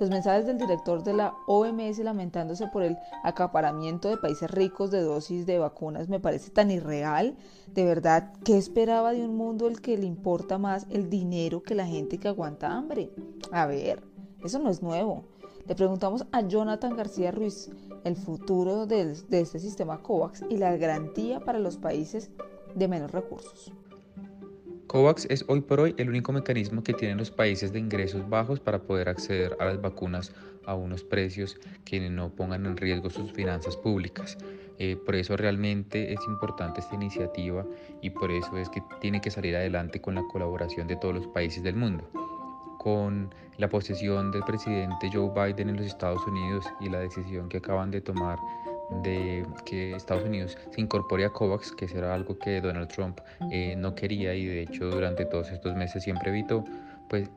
Los 0.00 0.08
mensajes 0.08 0.46
del 0.46 0.56
director 0.56 1.04
de 1.04 1.12
la 1.12 1.34
OMS 1.46 1.98
lamentándose 1.98 2.68
por 2.68 2.84
el 2.84 2.96
acaparamiento 3.22 4.08
de 4.08 4.16
países 4.16 4.50
ricos 4.50 4.90
de 4.90 5.02
dosis 5.02 5.44
de 5.44 5.58
vacunas 5.58 6.08
me 6.08 6.20
parece 6.20 6.50
tan 6.50 6.70
irreal. 6.70 7.36
De 7.66 7.84
verdad, 7.84 8.32
¿qué 8.42 8.56
esperaba 8.56 9.12
de 9.12 9.26
un 9.26 9.36
mundo 9.36 9.68
el 9.68 9.82
que 9.82 9.98
le 9.98 10.06
importa 10.06 10.56
más 10.56 10.86
el 10.88 11.10
dinero 11.10 11.62
que 11.62 11.74
la 11.74 11.84
gente 11.84 12.16
que 12.16 12.28
aguanta 12.28 12.72
hambre? 12.72 13.10
A 13.52 13.66
ver, 13.66 14.02
eso 14.42 14.58
no 14.58 14.70
es 14.70 14.82
nuevo. 14.82 15.24
Le 15.66 15.74
preguntamos 15.74 16.26
a 16.32 16.40
Jonathan 16.40 16.96
García 16.96 17.30
Ruiz 17.30 17.70
el 18.04 18.16
futuro 18.16 18.86
de, 18.86 19.12
este 19.12 19.58
sistema 19.58 19.98
COVAX 20.02 20.44
y 20.48 20.58
la 20.58 20.76
garantía 20.76 21.40
para 21.40 21.58
los 21.58 21.76
países 21.76 22.30
de 22.74 22.88
menos 22.88 23.10
recursos. 23.10 23.72
COVAX 24.86 25.26
es 25.30 25.44
hoy 25.48 25.62
por 25.62 25.80
hoy 25.80 25.94
el 25.98 26.08
único 26.08 26.32
mecanismo 26.32 26.82
que 26.82 26.92
tienen 26.92 27.16
los 27.16 27.30
países 27.30 27.72
de 27.72 27.80
ingresos 27.80 28.28
bajos 28.28 28.60
para 28.60 28.82
poder 28.82 29.08
acceder 29.08 29.56
a 29.58 29.64
las 29.64 29.80
vacunas 29.80 30.32
a 30.66 30.74
unos 30.74 31.02
precios 31.02 31.56
que 31.84 32.08
no 32.10 32.30
pongan 32.30 32.66
en 32.66 32.76
riesgo 32.76 33.10
sus 33.10 33.32
finanzas 33.32 33.76
públicas. 33.76 34.38
Eh, 34.78 34.96
por 35.04 35.14
eso 35.14 35.36
realmente 35.36 36.12
es 36.12 36.20
importante 36.26 36.80
esta 36.80 36.94
iniciativa 36.94 37.64
y 38.02 38.10
por 38.10 38.30
eso 38.30 38.56
es 38.58 38.68
que 38.68 38.82
tiene 39.00 39.20
que 39.20 39.30
salir 39.30 39.56
adelante 39.56 40.00
con 40.00 40.14
la 40.14 40.22
colaboración 40.30 40.86
de 40.86 40.96
todos 40.96 41.14
los 41.14 41.26
países 41.28 41.62
del 41.62 41.76
mundo. 41.76 42.08
Con 42.84 43.34
la 43.56 43.66
posesión 43.68 44.30
del 44.30 44.42
presidente 44.42 45.08
Joe 45.10 45.30
Biden 45.30 45.70
en 45.70 45.76
los 45.78 45.86
Estados 45.86 46.20
Unidos 46.26 46.66
y 46.80 46.90
la 46.90 46.98
decisión 46.98 47.48
que 47.48 47.56
acaban 47.56 47.90
de 47.90 48.02
tomar 48.02 48.38
de 49.02 49.46
que 49.64 49.96
Estados 49.96 50.24
Unidos 50.24 50.58
se 50.70 50.80
incorpore 50.82 51.24
a 51.24 51.30
COVAX, 51.30 51.72
que 51.72 51.88
será 51.88 52.14
algo 52.14 52.38
que 52.38 52.60
Donald 52.60 52.88
Trump 52.88 53.20
eh, 53.50 53.74
no 53.74 53.94
quería 53.94 54.34
y 54.34 54.44
de 54.44 54.62
hecho 54.62 54.90
durante 54.90 55.24
todos 55.24 55.50
estos 55.50 55.74
meses 55.74 56.04
siempre 56.04 56.28
evitó, 56.28 56.62
pues 57.08 57.30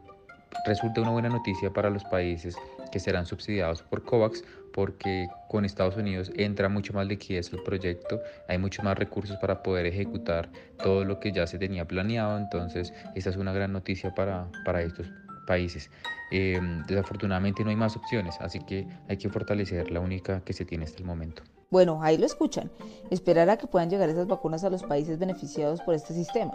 resulta 0.66 1.00
una 1.00 1.12
buena 1.12 1.30
noticia 1.30 1.72
para 1.72 1.89
los 1.89 2.04
países 2.04 2.58
que 2.92 3.00
serán 3.00 3.25
subsidiados 3.25 3.82
por 3.84 4.04
COVAX 4.04 4.44
porque 4.74 5.27
con 5.48 5.66
Estados 5.66 5.96
Unidos 5.96 6.30
entra 6.36 6.70
mucho 6.70 6.94
más 6.94 7.08
liquidez 7.08 7.51
al 7.54 7.63
proyecto, 7.63 8.20
hay 8.50 8.58
muchos 8.58 8.84
más 8.84 8.98
recursos 8.98 9.38
para 9.38 9.63
poder 9.63 9.86
ejecutar 9.86 10.50
todo 10.84 11.06
lo 11.06 11.20
que 11.20 11.32
ya 11.32 11.48
se 11.48 11.58
tenía 11.58 11.86
planeado, 11.86 12.38
entonces 12.38 12.94
esta 13.16 13.30
es 13.30 13.38
una 13.38 13.54
gran 13.54 13.72
noticia 13.72 14.13
para, 14.13 14.48
para 14.66 14.84
estos 14.84 15.08
países. 15.48 15.89
Eh, 16.30 16.60
desafortunadamente 16.88 17.63
no 17.63 17.72
hay 17.72 17.75
más 17.75 17.96
opciones, 17.96 18.36
así 18.39 18.60
que 18.60 18.88
hay 19.10 19.18
que 19.18 19.30
fortalecer 19.30 19.89
la 19.89 20.00
única 20.00 20.42
que 20.42 20.54
se 20.54 20.66
tiene 20.66 20.84
hasta 20.86 21.00
el 21.00 21.06
momento. 21.06 21.42
Bueno, 21.70 22.01
ahí 22.01 22.18
lo 22.18 22.25
escuchan. 22.25 22.72
Esperar 23.10 23.50
a 23.50 23.58
que 23.58 23.68
puedan 23.68 23.89
llegar 23.89 24.08
esas 24.08 24.27
vacunas 24.27 24.63
a 24.63 24.70
los 24.70 24.84
países 24.84 25.20
beneficiados 25.20 25.82
por 25.82 25.96
este 25.96 26.13
sistema. 26.13 26.54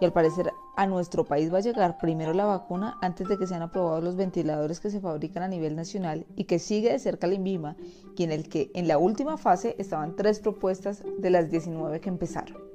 Y 0.00 0.04
al 0.04 0.12
parecer 0.12 0.52
a 0.76 0.86
nuestro 0.86 1.24
país 1.24 1.52
va 1.52 1.58
a 1.58 1.62
llegar 1.62 1.98
primero 1.98 2.32
la 2.32 2.44
vacuna 2.44 2.96
antes 3.02 3.28
de 3.28 3.38
que 3.38 3.46
sean 3.48 3.62
aprobados 3.62 4.04
los 4.04 4.14
ventiladores 4.14 4.78
que 4.78 4.90
se 4.90 5.00
fabrican 5.00 5.42
a 5.42 5.48
nivel 5.48 5.74
nacional 5.74 6.26
y 6.36 6.44
que 6.44 6.60
sigue 6.60 6.92
de 6.92 7.00
cerca 7.00 7.26
la 7.26 7.34
INVIMA 7.34 7.76
y 8.16 8.22
en 8.22 8.30
el 8.30 8.48
que 8.48 8.70
en 8.74 8.86
la 8.86 8.98
última 8.98 9.36
fase 9.36 9.74
estaban 9.78 10.14
tres 10.14 10.38
propuestas 10.38 11.02
de 11.18 11.30
las 11.30 11.50
19 11.50 12.00
que 12.00 12.08
empezaron. 12.08 12.71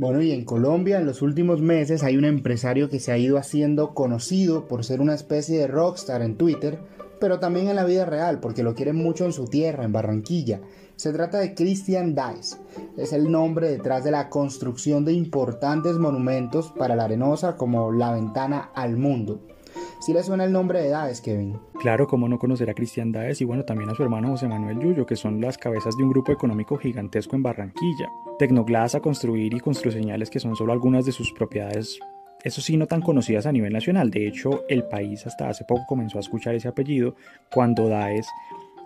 Bueno, 0.00 0.22
y 0.22 0.32
en 0.32 0.46
Colombia 0.46 0.98
en 0.98 1.04
los 1.04 1.20
últimos 1.20 1.60
meses 1.60 2.02
hay 2.02 2.16
un 2.16 2.24
empresario 2.24 2.88
que 2.88 3.00
se 3.00 3.12
ha 3.12 3.18
ido 3.18 3.36
haciendo 3.36 3.92
conocido 3.92 4.66
por 4.66 4.82
ser 4.82 5.02
una 5.02 5.12
especie 5.12 5.58
de 5.58 5.66
rockstar 5.66 6.22
en 6.22 6.38
Twitter, 6.38 6.78
pero 7.20 7.38
también 7.38 7.68
en 7.68 7.76
la 7.76 7.84
vida 7.84 8.06
real, 8.06 8.40
porque 8.40 8.62
lo 8.62 8.74
quieren 8.74 8.96
mucho 8.96 9.26
en 9.26 9.34
su 9.34 9.44
tierra, 9.44 9.84
en 9.84 9.92
Barranquilla. 9.92 10.62
Se 10.96 11.12
trata 11.12 11.36
de 11.36 11.54
Christian 11.54 12.14
Dice. 12.14 12.56
Es 12.96 13.12
el 13.12 13.30
nombre 13.30 13.70
detrás 13.70 14.02
de 14.02 14.10
la 14.10 14.30
construcción 14.30 15.04
de 15.04 15.12
importantes 15.12 15.96
monumentos 15.96 16.72
para 16.78 16.96
la 16.96 17.04
arenosa 17.04 17.56
como 17.56 17.92
la 17.92 18.10
ventana 18.12 18.70
al 18.74 18.96
mundo. 18.96 19.42
¿Sí 20.00 20.14
le 20.14 20.22
suena 20.22 20.44
el 20.44 20.52
nombre 20.52 20.80
de 20.80 20.88
Daes, 20.88 21.20
Kevin? 21.20 21.58
Claro, 21.80 22.06
cómo 22.06 22.28
no 22.28 22.38
conocer 22.38 22.68
a 22.68 22.74
Cristian 22.74 23.10
Daes 23.10 23.40
y 23.40 23.46
bueno, 23.46 23.64
también 23.64 23.88
a 23.88 23.94
su 23.94 24.02
hermano 24.02 24.28
José 24.28 24.46
Manuel 24.46 24.78
Yuyo, 24.78 25.06
que 25.06 25.16
son 25.16 25.40
las 25.40 25.56
cabezas 25.56 25.96
de 25.96 26.04
un 26.04 26.10
grupo 26.10 26.30
económico 26.30 26.76
gigantesco 26.76 27.36
en 27.36 27.42
Barranquilla. 27.42 28.06
Tecnoglass 28.38 28.96
a 28.96 29.00
construir 29.00 29.54
y 29.54 29.60
Construseñales, 29.60 30.28
que 30.28 30.40
son 30.40 30.54
solo 30.56 30.74
algunas 30.74 31.06
de 31.06 31.12
sus 31.12 31.32
propiedades 31.32 31.98
eso 32.42 32.60
sí, 32.60 32.76
no 32.76 32.86
tan 32.86 33.02
conocidas 33.02 33.46
a 33.46 33.52
nivel 33.52 33.72
nacional. 33.72 34.10
De 34.10 34.26
hecho, 34.26 34.64
el 34.68 34.84
país 34.84 35.26
hasta 35.26 35.48
hace 35.48 35.64
poco 35.64 35.84
comenzó 35.86 36.18
a 36.18 36.20
escuchar 36.20 36.54
ese 36.54 36.68
apellido 36.68 37.14
cuando 37.52 37.88
Daes, 37.88 38.26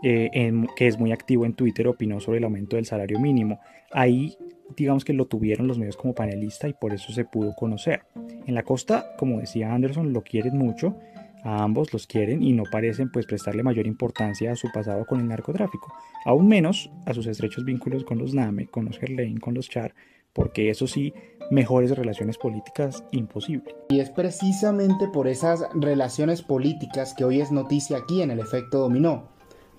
eh, 0.03 0.31
que 0.77 0.87
es 0.87 0.99
muy 0.99 1.13
activo 1.13 1.47
en 1.47 1.55
Twitter, 1.55 1.87
opinó 1.87 2.21
sobre 2.21 2.39
el 2.39 2.45
aumento 2.45 2.77
del 2.77 2.85
salario 2.85 3.21
mínimo. 3.21 3.61
Ahí, 3.93 4.37
digamos 4.77 5.05
que 5.05 5.13
lo 5.13 5.27
tuvieron 5.27 5.69
los 5.69 5.79
medios 5.79 5.97
como 5.97 6.15
panelista 6.15 6.69
y 6.69 6.73
por 6.73 6.93
eso 6.93 7.13
se 7.13 7.25
pudo 7.25 7.55
conocer. 7.55 8.03
En 8.47 8.55
la 8.55 8.65
costa, 8.65 9.15
como 9.19 9.39
decía 9.39 9.73
Anderson, 9.73 10.13
lo 10.13 10.23
quieren 10.23 10.59
mucho 10.59 10.97
a 11.45 11.63
ambos 11.63 11.93
los 11.93 12.07
quieren 12.07 12.43
y 12.43 12.53
no 12.53 12.65
parecen 12.65 13.11
pues 13.13 13.27
prestarle 13.27 13.63
mayor 13.63 13.87
importancia 13.87 14.51
a 14.51 14.57
su 14.57 14.73
pasado 14.73 15.05
con 15.07 15.21
el 15.21 15.29
narcotráfico, 15.29 15.93
aún 16.25 16.49
menos 16.49 16.91
a 17.07 17.15
sus 17.15 17.27
estrechos 17.27 17.65
vínculos 17.65 18.05
con 18.05 18.19
los 18.19 18.35
Name, 18.35 18.67
con 18.67 18.87
los 18.87 18.99
Gerlain, 18.99 19.39
con 19.39 19.55
los 19.55 19.69
Char, 19.69 19.95
porque 20.33 20.71
eso 20.71 20.87
sí, 20.87 21.15
mejores 21.51 21.91
relaciones 21.97 22.39
políticas 22.39 23.05
imposible. 23.13 23.77
Y 23.91 24.01
es 24.01 24.11
precisamente 24.11 25.07
por 25.13 25.29
esas 25.29 25.69
relaciones 25.75 26.43
políticas 26.43 27.15
que 27.15 27.25
hoy 27.25 27.41
es 27.41 27.53
noticia 27.53 27.99
aquí 27.99 28.23
en 28.23 28.31
el 28.31 28.41
efecto 28.41 28.79
dominó. 28.79 29.29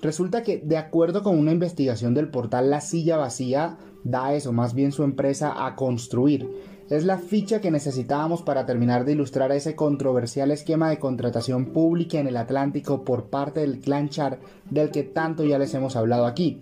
Resulta 0.01 0.43
que, 0.43 0.57
de 0.57 0.77
acuerdo 0.77 1.23
con 1.23 1.37
una 1.37 1.51
investigación 1.51 2.13
del 2.13 2.29
portal 2.29 2.69
La 2.69 2.81
Silla 2.81 3.17
Vacía, 3.17 3.77
da 4.03 4.33
eso, 4.33 4.53
más 4.53 4.73
bien 4.73 4.91
su 4.91 5.03
empresa, 5.03 5.65
a 5.65 5.75
construir 5.75 6.47
es 6.89 7.03
la 7.03 7.17
ficha 7.17 7.61
que 7.61 7.71
necesitábamos 7.71 8.43
para 8.43 8.65
terminar 8.65 9.05
de 9.05 9.13
ilustrar 9.13 9.51
ese 9.51 9.75
controversial 9.75 10.51
esquema 10.51 10.89
de 10.89 10.99
contratación 10.99 11.67
pública 11.67 12.19
en 12.19 12.27
el 12.27 12.37
Atlántico 12.37 13.03
por 13.03 13.25
parte 13.25 13.61
del 13.61 13.79
clan 13.79 14.09
Char 14.09 14.39
del 14.69 14.91
que 14.91 15.03
tanto 15.03 15.43
ya 15.43 15.57
les 15.57 15.73
hemos 15.73 15.95
hablado 15.95 16.25
aquí. 16.25 16.61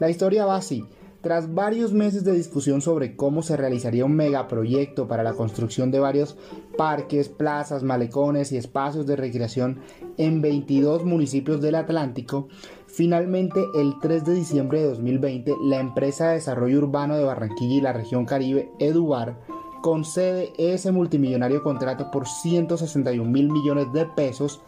La 0.00 0.10
historia 0.10 0.44
va 0.44 0.56
así. 0.56 0.84
Tras 1.20 1.54
varios 1.54 1.92
meses 1.92 2.24
de 2.24 2.32
discusión 2.32 2.80
sobre 2.80 3.14
cómo 3.14 3.42
se 3.42 3.58
realizaría 3.58 4.06
un 4.06 4.16
megaproyecto 4.16 5.06
para 5.06 5.22
la 5.22 5.34
construcción 5.34 5.90
de 5.90 6.00
varios 6.00 6.38
parques, 6.78 7.28
plazas, 7.28 7.82
malecones 7.82 8.52
y 8.52 8.56
espacios 8.56 9.06
de 9.06 9.16
recreación 9.16 9.80
en 10.16 10.40
22 10.40 11.04
municipios 11.04 11.60
del 11.60 11.74
Atlántico, 11.74 12.48
finalmente 12.86 13.62
el 13.74 13.92
3 14.00 14.24
de 14.24 14.34
diciembre 14.34 14.80
de 14.80 14.88
2020 14.88 15.56
la 15.64 15.80
empresa 15.80 16.28
de 16.28 16.36
desarrollo 16.36 16.78
urbano 16.78 17.16
de 17.16 17.24
Barranquilla 17.24 17.74
y 17.74 17.80
la 17.82 17.92
región 17.92 18.24
Caribe, 18.24 18.70
Edubar, 18.78 19.36
concede 19.82 20.52
ese 20.58 20.92
multimillonario 20.92 21.62
contrato 21.62 22.10
por 22.10 22.26
161 22.26 23.30
mil 23.30 23.50
millones 23.50 23.92
de 23.92 24.06
pesos 24.06 24.60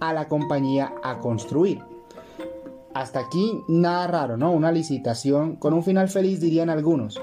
a 0.00 0.12
la 0.12 0.28
compañía 0.28 0.92
a 1.02 1.18
construir. 1.18 1.82
Hasta 2.94 3.20
aquí 3.20 3.62
nada 3.68 4.06
raro, 4.06 4.36
¿no? 4.36 4.50
Una 4.52 4.72
licitación 4.72 5.56
con 5.56 5.74
un 5.74 5.84
final 5.84 6.08
feliz 6.08 6.40
dirían 6.40 6.70
algunos. 6.70 7.20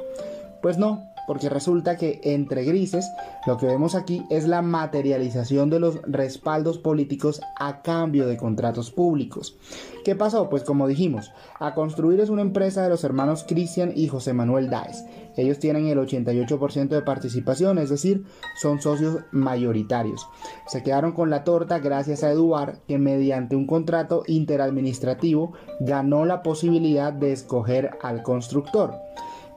Pues 0.61 0.77
no, 0.77 1.03
porque 1.27 1.49
resulta 1.49 1.97
que 1.97 2.21
entre 2.23 2.63
grises 2.63 3.11
lo 3.45 3.57
que 3.57 3.67
vemos 3.67 3.93
aquí 3.93 4.25
es 4.29 4.47
la 4.47 4.61
materialización 4.61 5.69
de 5.69 5.79
los 5.79 6.01
respaldos 6.03 6.79
políticos 6.79 7.41
a 7.59 7.81
cambio 7.81 8.25
de 8.25 8.37
contratos 8.37 8.89
públicos. 8.89 9.57
¿Qué 10.03 10.15
pasó? 10.15 10.49
Pues 10.49 10.63
como 10.63 10.87
dijimos, 10.87 11.31
a 11.59 11.73
construir 11.75 12.21
es 12.21 12.29
una 12.29 12.41
empresa 12.41 12.81
de 12.81 12.89
los 12.89 13.03
hermanos 13.03 13.43
Cristian 13.47 13.91
y 13.93 14.07
José 14.07 14.33
Manuel 14.33 14.69
Daes. 14.69 15.03
Ellos 15.35 15.59
tienen 15.59 15.87
el 15.87 15.99
88% 15.99 16.87
de 16.87 17.01
participación, 17.01 17.77
es 17.77 17.89
decir, 17.89 18.25
son 18.59 18.81
socios 18.81 19.19
mayoritarios. 19.31 20.27
Se 20.65 20.81
quedaron 20.81 21.11
con 21.11 21.29
la 21.29 21.43
torta 21.43 21.79
gracias 21.79 22.23
a 22.23 22.31
Eduard, 22.31 22.79
que 22.87 22.97
mediante 22.97 23.55
un 23.55 23.67
contrato 23.67 24.23
interadministrativo 24.27 25.53
ganó 25.81 26.25
la 26.25 26.41
posibilidad 26.41 27.11
de 27.11 27.33
escoger 27.33 27.91
al 28.01 28.23
constructor 28.23 28.95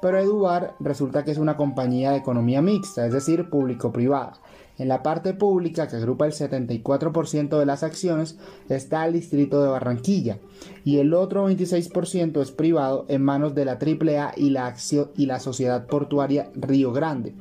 pero 0.00 0.19
Eduard 0.19 0.75
resulta 0.80 1.25
que 1.25 1.30
es 1.30 1.38
una 1.38 1.57
compañía 1.57 2.12
de 2.12 2.19
economía 2.19 2.62
mixta, 2.62 3.07
es 3.07 3.12
decir, 3.12 3.49
público-privada. 3.49 4.35
En 4.80 4.88
la 4.88 5.02
parte 5.02 5.35
pública, 5.35 5.88
que 5.88 5.97
agrupa 5.97 6.25
el 6.25 6.33
74% 6.33 7.59
de 7.59 7.66
las 7.66 7.83
acciones, 7.83 8.38
está 8.71 9.07
el 9.07 9.12
distrito 9.12 9.62
de 9.62 9.69
Barranquilla 9.69 10.38
y 10.87 11.00
el 11.00 11.12
otro 11.12 11.50
26% 11.50 12.40
es 12.40 12.50
privado 12.50 13.04
en 13.09 13.23
manos 13.23 13.54
de 13.54 13.66
la 13.66 13.73
AAA 13.73 14.33
y 14.38 14.49
la, 14.49 14.75
y 15.19 15.26
la 15.26 15.38
Sociedad 15.38 15.87
Portuaria 15.87 16.50
Río 16.54 16.95
Grande. 16.95 17.35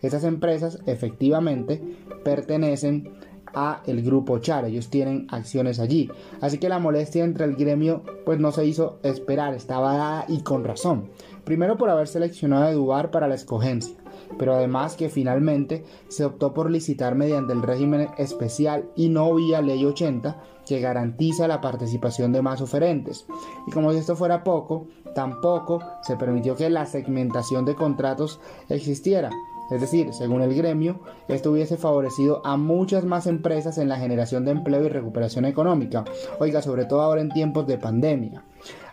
Esas 0.00 0.24
empresas 0.24 0.78
efectivamente 0.86 1.82
pertenecen 2.24 3.12
a 3.54 3.82
el 3.86 4.02
grupo 4.02 4.38
Char, 4.38 4.64
ellos 4.64 4.88
tienen 4.88 5.26
acciones 5.30 5.80
allí. 5.80 6.10
Así 6.40 6.58
que 6.58 6.68
la 6.68 6.78
molestia 6.78 7.24
entre 7.24 7.44
el 7.44 7.56
gremio 7.56 8.02
pues 8.24 8.38
no 8.38 8.52
se 8.52 8.66
hizo 8.66 8.98
esperar, 9.02 9.54
estaba 9.54 9.96
dada 9.96 10.24
y 10.28 10.40
con 10.40 10.64
razón. 10.64 11.10
Primero 11.44 11.76
por 11.76 11.90
haber 11.90 12.08
seleccionado 12.08 12.64
a 12.64 12.70
Eduard 12.70 13.10
para 13.10 13.28
la 13.28 13.36
escogencia, 13.36 13.96
pero 14.38 14.54
además 14.54 14.96
que 14.96 15.08
finalmente 15.08 15.84
se 16.08 16.24
optó 16.24 16.52
por 16.52 16.70
licitar 16.70 17.14
mediante 17.14 17.52
el 17.52 17.62
régimen 17.62 18.08
especial 18.18 18.90
y 18.96 19.08
no 19.08 19.34
vía 19.34 19.62
ley 19.62 19.84
80 19.84 20.42
que 20.66 20.80
garantiza 20.80 21.46
la 21.46 21.60
participación 21.60 22.32
de 22.32 22.42
más 22.42 22.60
oferentes. 22.60 23.26
Y 23.66 23.70
como 23.70 23.92
si 23.92 23.98
esto 23.98 24.16
fuera 24.16 24.42
poco, 24.42 24.88
tampoco 25.14 25.80
se 26.02 26.16
permitió 26.16 26.56
que 26.56 26.68
la 26.68 26.84
segmentación 26.84 27.64
de 27.64 27.76
contratos 27.76 28.40
existiera. 28.68 29.30
Es 29.70 29.80
decir, 29.80 30.12
según 30.12 30.42
el 30.42 30.54
gremio, 30.54 31.00
esto 31.28 31.50
hubiese 31.50 31.76
favorecido 31.76 32.40
a 32.44 32.56
muchas 32.56 33.04
más 33.04 33.26
empresas 33.26 33.78
en 33.78 33.88
la 33.88 33.98
generación 33.98 34.44
de 34.44 34.52
empleo 34.52 34.84
y 34.84 34.88
recuperación 34.88 35.44
económica, 35.44 36.04
oiga, 36.38 36.62
sobre 36.62 36.84
todo 36.84 37.00
ahora 37.00 37.20
en 37.20 37.30
tiempos 37.30 37.66
de 37.66 37.78
pandemia. 37.78 38.44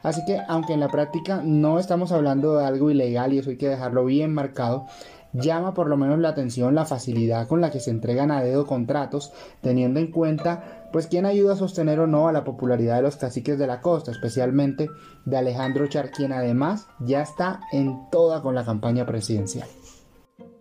Así 0.01 0.21
que, 0.25 0.39
aunque 0.47 0.73
en 0.73 0.79
la 0.79 0.89
práctica 0.89 1.41
no 1.43 1.79
estamos 1.79 2.11
hablando 2.11 2.57
de 2.57 2.65
algo 2.65 2.89
ilegal 2.89 3.33
y 3.33 3.39
eso 3.39 3.51
hay 3.51 3.57
que 3.57 3.69
dejarlo 3.69 4.05
bien 4.05 4.33
marcado, 4.33 4.85
llama 5.33 5.73
por 5.73 5.87
lo 5.87 5.97
menos 5.97 6.19
la 6.19 6.29
atención 6.29 6.75
la 6.75 6.85
facilidad 6.85 7.47
con 7.47 7.61
la 7.61 7.71
que 7.71 7.79
se 7.79 7.89
entregan 7.89 8.31
a 8.31 8.43
dedo 8.43 8.65
contratos, 8.65 9.31
teniendo 9.61 9.99
en 9.99 10.11
cuenta 10.11 10.89
pues 10.91 11.07
quién 11.07 11.25
ayuda 11.25 11.53
a 11.53 11.57
sostener 11.57 11.99
o 11.99 12.07
no 12.07 12.27
a 12.27 12.31
la 12.31 12.43
popularidad 12.43 12.97
de 12.97 13.01
los 13.01 13.15
caciques 13.15 13.57
de 13.57 13.67
la 13.67 13.81
costa, 13.81 14.11
especialmente 14.11 14.89
de 15.25 15.37
Alejandro 15.37 15.87
Char, 15.87 16.11
quien 16.11 16.33
además 16.33 16.87
ya 16.99 17.21
está 17.21 17.61
en 17.71 18.09
toda 18.11 18.41
con 18.41 18.53
la 18.53 18.63
campaña 18.63 19.05
presidencial. 19.05 19.67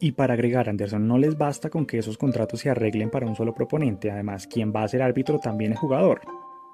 Y 0.02 0.10
para 0.10 0.34
agregar, 0.34 0.68
Anderson, 0.68 1.06
no 1.06 1.16
les 1.16 1.38
basta 1.38 1.70
con 1.70 1.86
que 1.86 1.98
esos 1.98 2.18
contratos 2.18 2.58
se 2.58 2.68
arreglen 2.68 3.08
para 3.08 3.24
un 3.24 3.36
solo 3.36 3.54
proponente, 3.54 4.10
además 4.10 4.48
quien 4.48 4.72
va 4.74 4.82
a 4.82 4.88
ser 4.88 5.00
árbitro 5.00 5.38
también 5.38 5.74
es 5.74 5.78
jugador. 5.78 6.22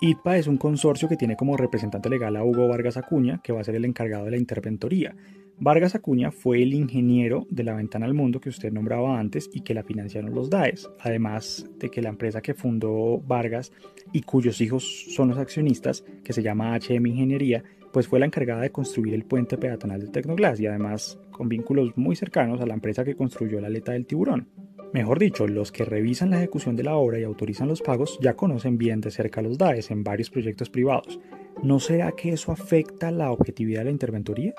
ITPA 0.01 0.39
es 0.39 0.47
un 0.47 0.57
consorcio 0.57 1.11
que 1.11 1.19
tiene 1.19 1.37
como 1.37 1.55
representante 1.59 2.09
legal 2.09 2.37
a 2.37 2.43
Hugo 2.43 2.67
Vargas 2.69 2.97
Acuña, 2.97 3.43
que 3.45 3.53
va 3.53 3.61
a 3.61 3.65
ser 3.65 3.75
el 3.75 3.85
encargado 3.85 4.25
de 4.25 4.31
la 4.31 4.39
interventoría. 4.39 5.15
Vargas 5.59 5.95
Acuña 5.95 6.31
fue 6.31 6.63
el 6.63 6.73
ingeniero 6.73 7.47
de 7.51 7.65
la 7.65 7.75
ventana 7.75 8.07
al 8.07 8.15
mundo 8.15 8.41
que 8.41 8.49
usted 8.49 8.73
nombraba 8.73 9.21
antes 9.21 9.51
y 9.53 9.61
que 9.61 9.75
la 9.75 9.83
financiaron 9.83 10.35
los 10.35 10.49
DAES, 10.49 10.89
además 10.99 11.69
de 11.79 11.91
que 11.91 12.01
la 12.01 12.09
empresa 12.09 12.41
que 12.41 12.55
fundó 12.55 13.21
Vargas 13.21 13.73
y 14.11 14.23
cuyos 14.23 14.59
hijos 14.63 15.05
son 15.15 15.29
los 15.29 15.37
accionistas, 15.37 16.03
que 16.25 16.33
se 16.33 16.43
llama 16.43 16.75
HM 16.79 17.05
Ingeniería, 17.05 17.63
pues 17.99 18.07
fue 18.07 18.21
la 18.21 18.27
encargada 18.27 18.61
de 18.61 18.71
construir 18.71 19.13
el 19.13 19.25
puente 19.25 19.59
peatonal 19.59 20.01
de 20.01 20.07
Tecnoglass 20.07 20.61
y 20.61 20.69
además 20.69 21.19
con 21.33 21.49
vínculos 21.49 21.97
muy 21.97 22.15
cercanos 22.15 22.61
a 22.61 22.67
la 22.67 22.75
empresa 22.75 23.03
que 23.03 23.17
construyó 23.17 23.61
la 23.61 23.67
aleta 23.67 23.91
del 23.91 24.07
tiburón. 24.07 24.47
Mejor 24.93 25.19
dicho, 25.19 25.49
los 25.49 25.73
que 25.73 25.85
revisan 25.85 26.31
la 26.31 26.37
ejecución 26.37 26.77
de 26.77 26.85
la 26.85 26.95
obra 26.95 27.19
y 27.19 27.25
autorizan 27.25 27.67
los 27.67 27.83
pagos 27.83 28.17
ya 28.23 28.35
conocen 28.35 28.79
bien 28.79 29.01
de 29.01 29.11
cerca 29.11 29.43
los 29.43 29.59
DAES 29.59 29.91
en 29.91 30.05
varios 30.05 30.31
proyectos 30.31 30.71
privados. 30.71 31.19
¿No 31.65 31.81
será 31.81 32.13
que 32.13 32.31
eso 32.31 32.53
afecta 32.53 33.11
la 33.11 33.33
objetividad 33.33 33.81
de 33.81 33.87
la 33.87 33.91
interventoría? 33.91 34.55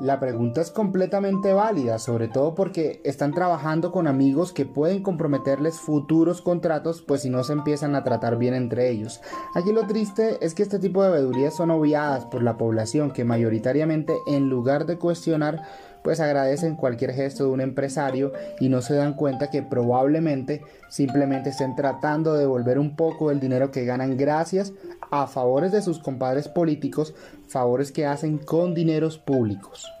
La 0.00 0.18
pregunta 0.18 0.60
es 0.60 0.72
completamente 0.72 1.52
válida, 1.52 2.00
sobre 2.00 2.26
todo 2.26 2.56
porque 2.56 3.00
están 3.04 3.32
trabajando 3.32 3.92
con 3.92 4.08
amigos 4.08 4.52
que 4.52 4.66
pueden 4.66 5.04
comprometerles 5.04 5.78
futuros 5.78 6.42
contratos, 6.42 7.00
pues 7.00 7.22
si 7.22 7.30
no 7.30 7.44
se 7.44 7.52
empiezan 7.52 7.94
a 7.94 8.02
tratar 8.02 8.36
bien 8.36 8.54
entre 8.54 8.90
ellos. 8.90 9.20
Aquí 9.54 9.72
lo 9.72 9.86
triste 9.86 10.44
es 10.44 10.54
que 10.54 10.64
este 10.64 10.80
tipo 10.80 11.04
de 11.04 11.12
vedurías 11.12 11.54
son 11.54 11.70
obviadas 11.70 12.24
por 12.24 12.42
la 12.42 12.56
población 12.56 13.12
que 13.12 13.24
mayoritariamente 13.24 14.14
en 14.26 14.48
lugar 14.48 14.84
de 14.86 14.98
cuestionar 14.98 15.62
pues 16.04 16.20
agradecen 16.20 16.76
cualquier 16.76 17.14
gesto 17.14 17.44
de 17.44 17.50
un 17.50 17.62
empresario 17.62 18.34
y 18.60 18.68
no 18.68 18.82
se 18.82 18.94
dan 18.94 19.14
cuenta 19.14 19.48
que 19.48 19.62
probablemente 19.62 20.60
simplemente 20.90 21.48
estén 21.48 21.74
tratando 21.74 22.34
de 22.34 22.40
devolver 22.40 22.78
un 22.78 22.94
poco 22.94 23.30
del 23.30 23.40
dinero 23.40 23.70
que 23.70 23.86
ganan 23.86 24.18
gracias 24.18 24.74
a 25.10 25.26
favores 25.26 25.72
de 25.72 25.80
sus 25.80 25.98
compadres 25.98 26.46
políticos, 26.46 27.14
favores 27.48 27.90
que 27.90 28.04
hacen 28.04 28.36
con 28.36 28.74
dineros 28.74 29.16
públicos. 29.16 29.93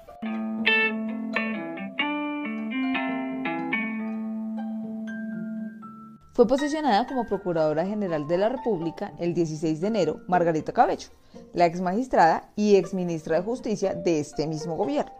Fue 6.34 6.48
posicionada 6.48 7.06
como 7.06 7.28
Procuradora 7.28 7.86
General 7.86 8.26
de 8.26 8.38
la 8.38 8.48
República 8.48 9.12
el 9.20 9.34
16 9.34 9.80
de 9.80 9.86
enero 9.86 10.22
Margarita 10.26 10.72
Cabello, 10.72 11.06
la 11.52 11.66
ex 11.66 11.80
magistrada 11.80 12.50
y 12.56 12.74
ex 12.74 12.92
ministra 12.92 13.36
de 13.36 13.44
Justicia 13.44 13.94
de 13.94 14.18
este 14.18 14.48
mismo 14.48 14.74
gobierno. 14.74 15.12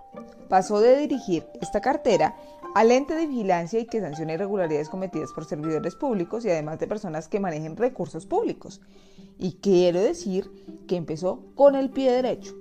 Pasó 0.49 0.81
de 0.81 0.99
dirigir 0.99 1.47
esta 1.63 1.81
cartera 1.81 2.35
al 2.75 2.91
ente 2.91 3.15
de 3.15 3.29
vigilancia 3.29 3.79
y 3.79 3.87
que 3.87 4.01
sancione 4.01 4.35
irregularidades 4.35 4.89
cometidas 4.89 5.33
por 5.33 5.45
servidores 5.45 5.95
públicos 5.95 6.45
y 6.45 6.51
además 6.51 6.81
de 6.81 6.89
personas 6.89 7.29
que 7.29 7.39
manejen 7.39 7.77
recursos 7.77 8.27
públicos. 8.27 8.81
Y 9.39 9.61
quiero 9.61 10.01
decir 10.01 10.51
que 10.89 10.97
empezó 10.97 11.45
con 11.55 11.77
el 11.77 11.91
pie 11.91 12.11
derecho, 12.11 12.57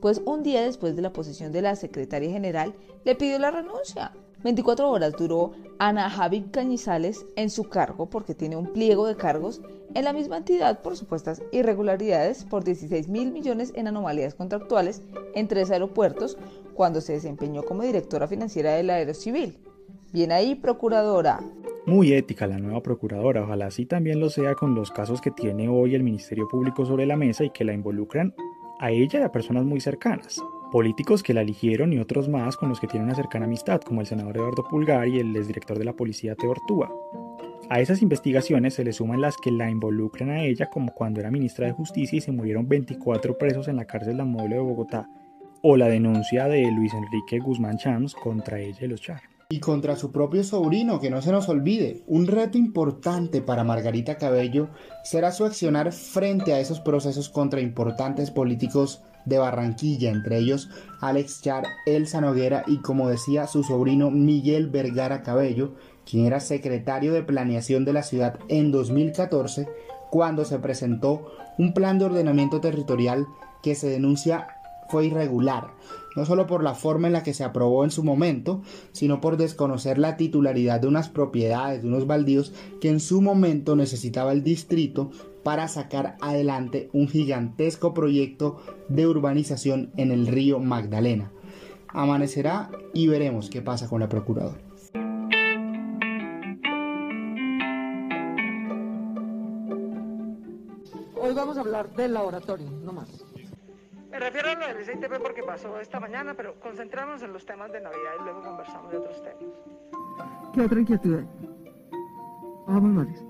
pues 0.00 0.20
un 0.24 0.42
día 0.42 0.62
después 0.62 0.96
de 0.96 1.02
la 1.02 1.12
posición 1.12 1.52
de 1.52 1.62
la 1.62 1.76
secretaria 1.76 2.32
general 2.32 2.74
le 3.04 3.14
pidió 3.14 3.38
la 3.38 3.52
renuncia 3.52 4.10
24 4.42 4.90
horas 4.90 5.14
duró 5.18 5.52
Ana 5.78 6.10
Javi 6.10 6.42
Cañizales 6.42 7.26
en 7.36 7.50
su 7.50 7.64
cargo 7.64 8.06
porque 8.06 8.34
tiene 8.34 8.56
un 8.56 8.72
pliego 8.72 9.06
de 9.06 9.16
cargos 9.16 9.60
en 9.94 10.04
la 10.04 10.12
misma 10.12 10.36
entidad 10.36 10.82
por 10.82 10.96
supuestas 10.96 11.42
irregularidades 11.52 12.44
por 12.44 12.62
16 12.62 13.08
mil 13.08 13.32
millones 13.32 13.72
en 13.76 13.88
anomalías 13.88 14.34
contractuales 14.34 15.02
en 15.34 15.48
tres 15.48 15.70
aeropuertos 15.70 16.36
cuando 16.74 17.00
se 17.00 17.14
desempeñó 17.14 17.62
como 17.62 17.82
directora 17.82 18.28
financiera 18.28 18.74
del 18.74 18.90
Aerocivil. 18.90 19.58
Bien 20.12 20.32
ahí, 20.32 20.54
procuradora. 20.54 21.40
Muy 21.86 22.12
ética 22.12 22.46
la 22.46 22.58
nueva 22.58 22.82
procuradora, 22.82 23.42
ojalá 23.42 23.66
así 23.66 23.86
también 23.86 24.20
lo 24.20 24.28
sea 24.28 24.54
con 24.54 24.74
los 24.74 24.90
casos 24.90 25.20
que 25.20 25.30
tiene 25.30 25.68
hoy 25.68 25.94
el 25.94 26.02
Ministerio 26.02 26.48
Público 26.48 26.84
sobre 26.84 27.06
la 27.06 27.16
mesa 27.16 27.44
y 27.44 27.50
que 27.50 27.64
la 27.64 27.72
involucran 27.72 28.34
a 28.80 28.90
ella 28.90 29.20
y 29.20 29.22
a 29.22 29.32
personas 29.32 29.64
muy 29.64 29.80
cercanas 29.80 30.42
políticos 30.70 31.22
que 31.22 31.34
la 31.34 31.42
eligieron 31.42 31.92
y 31.92 31.98
otros 31.98 32.28
más 32.28 32.56
con 32.56 32.68
los 32.68 32.80
que 32.80 32.86
tiene 32.86 33.04
una 33.06 33.14
cercana 33.14 33.46
amistad, 33.46 33.80
como 33.80 34.00
el 34.00 34.06
senador 34.06 34.36
Eduardo 34.36 34.64
Pulgar 34.68 35.08
y 35.08 35.18
el 35.18 35.34
exdirector 35.36 35.78
de 35.78 35.84
la 35.84 35.92
policía 35.92 36.34
Teortúa. 36.34 36.90
A 37.68 37.80
esas 37.80 38.02
investigaciones 38.02 38.74
se 38.74 38.84
le 38.84 38.92
suman 38.92 39.20
las 39.20 39.36
que 39.36 39.50
la 39.50 39.70
involucran 39.70 40.30
a 40.30 40.44
ella, 40.44 40.66
como 40.70 40.92
cuando 40.92 41.20
era 41.20 41.30
ministra 41.30 41.66
de 41.66 41.72
Justicia 41.72 42.18
y 42.18 42.20
se 42.20 42.30
murieron 42.30 42.68
24 42.68 43.38
presos 43.38 43.66
en 43.68 43.76
la 43.76 43.86
cárcel 43.86 44.18
La 44.18 44.24
Modelo 44.24 44.56
de 44.56 44.62
Bogotá, 44.62 45.08
o 45.62 45.76
la 45.76 45.88
denuncia 45.88 46.46
de 46.46 46.70
Luis 46.70 46.92
Enrique 46.94 47.40
Guzmán 47.40 47.76
Chams 47.78 48.14
contra 48.14 48.60
ella 48.60 48.78
y 48.82 48.86
los 48.86 49.00
Char. 49.00 49.20
Y 49.48 49.60
contra 49.60 49.96
su 49.96 50.12
propio 50.12 50.44
sobrino, 50.44 51.00
que 51.00 51.10
no 51.10 51.22
se 51.22 51.32
nos 51.32 51.48
olvide. 51.48 52.02
Un 52.06 52.26
reto 52.26 52.58
importante 52.58 53.40
para 53.40 53.64
Margarita 53.64 54.16
Cabello 54.16 54.68
será 55.04 55.32
su 55.32 55.44
accionar 55.44 55.92
frente 55.92 56.52
a 56.52 56.60
esos 56.60 56.80
procesos 56.80 57.28
contra 57.28 57.60
importantes 57.60 58.30
políticos 58.30 59.02
de 59.26 59.38
Barranquilla, 59.38 60.10
entre 60.10 60.38
ellos 60.38 60.70
Alex 61.00 61.42
Char, 61.42 61.64
Elsa 61.84 62.20
Noguera 62.22 62.64
y 62.66 62.78
como 62.78 63.08
decía 63.08 63.46
su 63.46 63.62
sobrino 63.62 64.10
Miguel 64.10 64.68
Vergara 64.68 65.22
Cabello, 65.22 65.74
quien 66.08 66.24
era 66.24 66.40
secretario 66.40 67.12
de 67.12 67.22
planeación 67.22 67.84
de 67.84 67.92
la 67.92 68.02
ciudad 68.02 68.38
en 68.48 68.72
2014, 68.72 69.68
cuando 70.10 70.44
se 70.44 70.58
presentó 70.58 71.32
un 71.58 71.74
plan 71.74 71.98
de 71.98 72.06
ordenamiento 72.06 72.60
territorial 72.60 73.26
que 73.62 73.74
se 73.74 73.88
denuncia 73.88 74.46
fue 74.88 75.06
irregular, 75.06 75.72
no 76.14 76.24
solo 76.24 76.46
por 76.46 76.62
la 76.62 76.74
forma 76.74 77.08
en 77.08 77.12
la 77.12 77.22
que 77.22 77.34
se 77.34 77.44
aprobó 77.44 77.84
en 77.84 77.90
su 77.90 78.04
momento, 78.04 78.62
sino 78.92 79.20
por 79.20 79.36
desconocer 79.36 79.98
la 79.98 80.16
titularidad 80.16 80.80
de 80.80 80.86
unas 80.86 81.08
propiedades, 81.08 81.82
de 81.82 81.88
unos 81.88 82.06
baldíos 82.06 82.52
que 82.80 82.88
en 82.88 83.00
su 83.00 83.20
momento 83.20 83.74
necesitaba 83.74 84.32
el 84.32 84.44
distrito 84.44 85.10
para 85.46 85.68
sacar 85.68 86.16
adelante 86.20 86.90
un 86.92 87.06
gigantesco 87.06 87.94
proyecto 87.94 88.60
de 88.88 89.06
urbanización 89.06 89.92
en 89.96 90.10
el 90.10 90.26
río 90.26 90.58
Magdalena. 90.58 91.30
Amanecerá 91.86 92.68
y 92.92 93.06
veremos 93.06 93.48
qué 93.48 93.62
pasa 93.62 93.88
con 93.88 94.00
la 94.00 94.08
procuradora. 94.08 94.58
Hoy 101.14 101.32
vamos 101.32 101.56
a 101.56 101.60
hablar 101.60 101.94
del 101.94 102.14
laboratorio, 102.14 102.68
no 102.82 102.92
más. 102.92 103.24
Me 104.10 104.18
refiero 104.18 104.48
a 104.48 104.54
lo 104.56 104.66
del 104.66 104.84
SITP 104.84 105.22
porque 105.22 105.44
pasó 105.44 105.78
esta 105.78 106.00
mañana, 106.00 106.34
pero 106.34 106.58
concentramos 106.58 107.22
en 107.22 107.32
los 107.32 107.46
temas 107.46 107.70
de 107.70 107.82
Navidad 107.82 108.14
y 108.18 108.24
luego 108.24 108.42
conversamos 108.42 108.90
de 108.90 108.98
otros 108.98 109.22
temas. 109.22 109.54
¿Qué 110.52 110.60
otra 110.60 110.80
inquietud 110.80 111.18
hay? 111.18 111.28
Vamos, 112.66 112.90
Maris. 112.90 113.24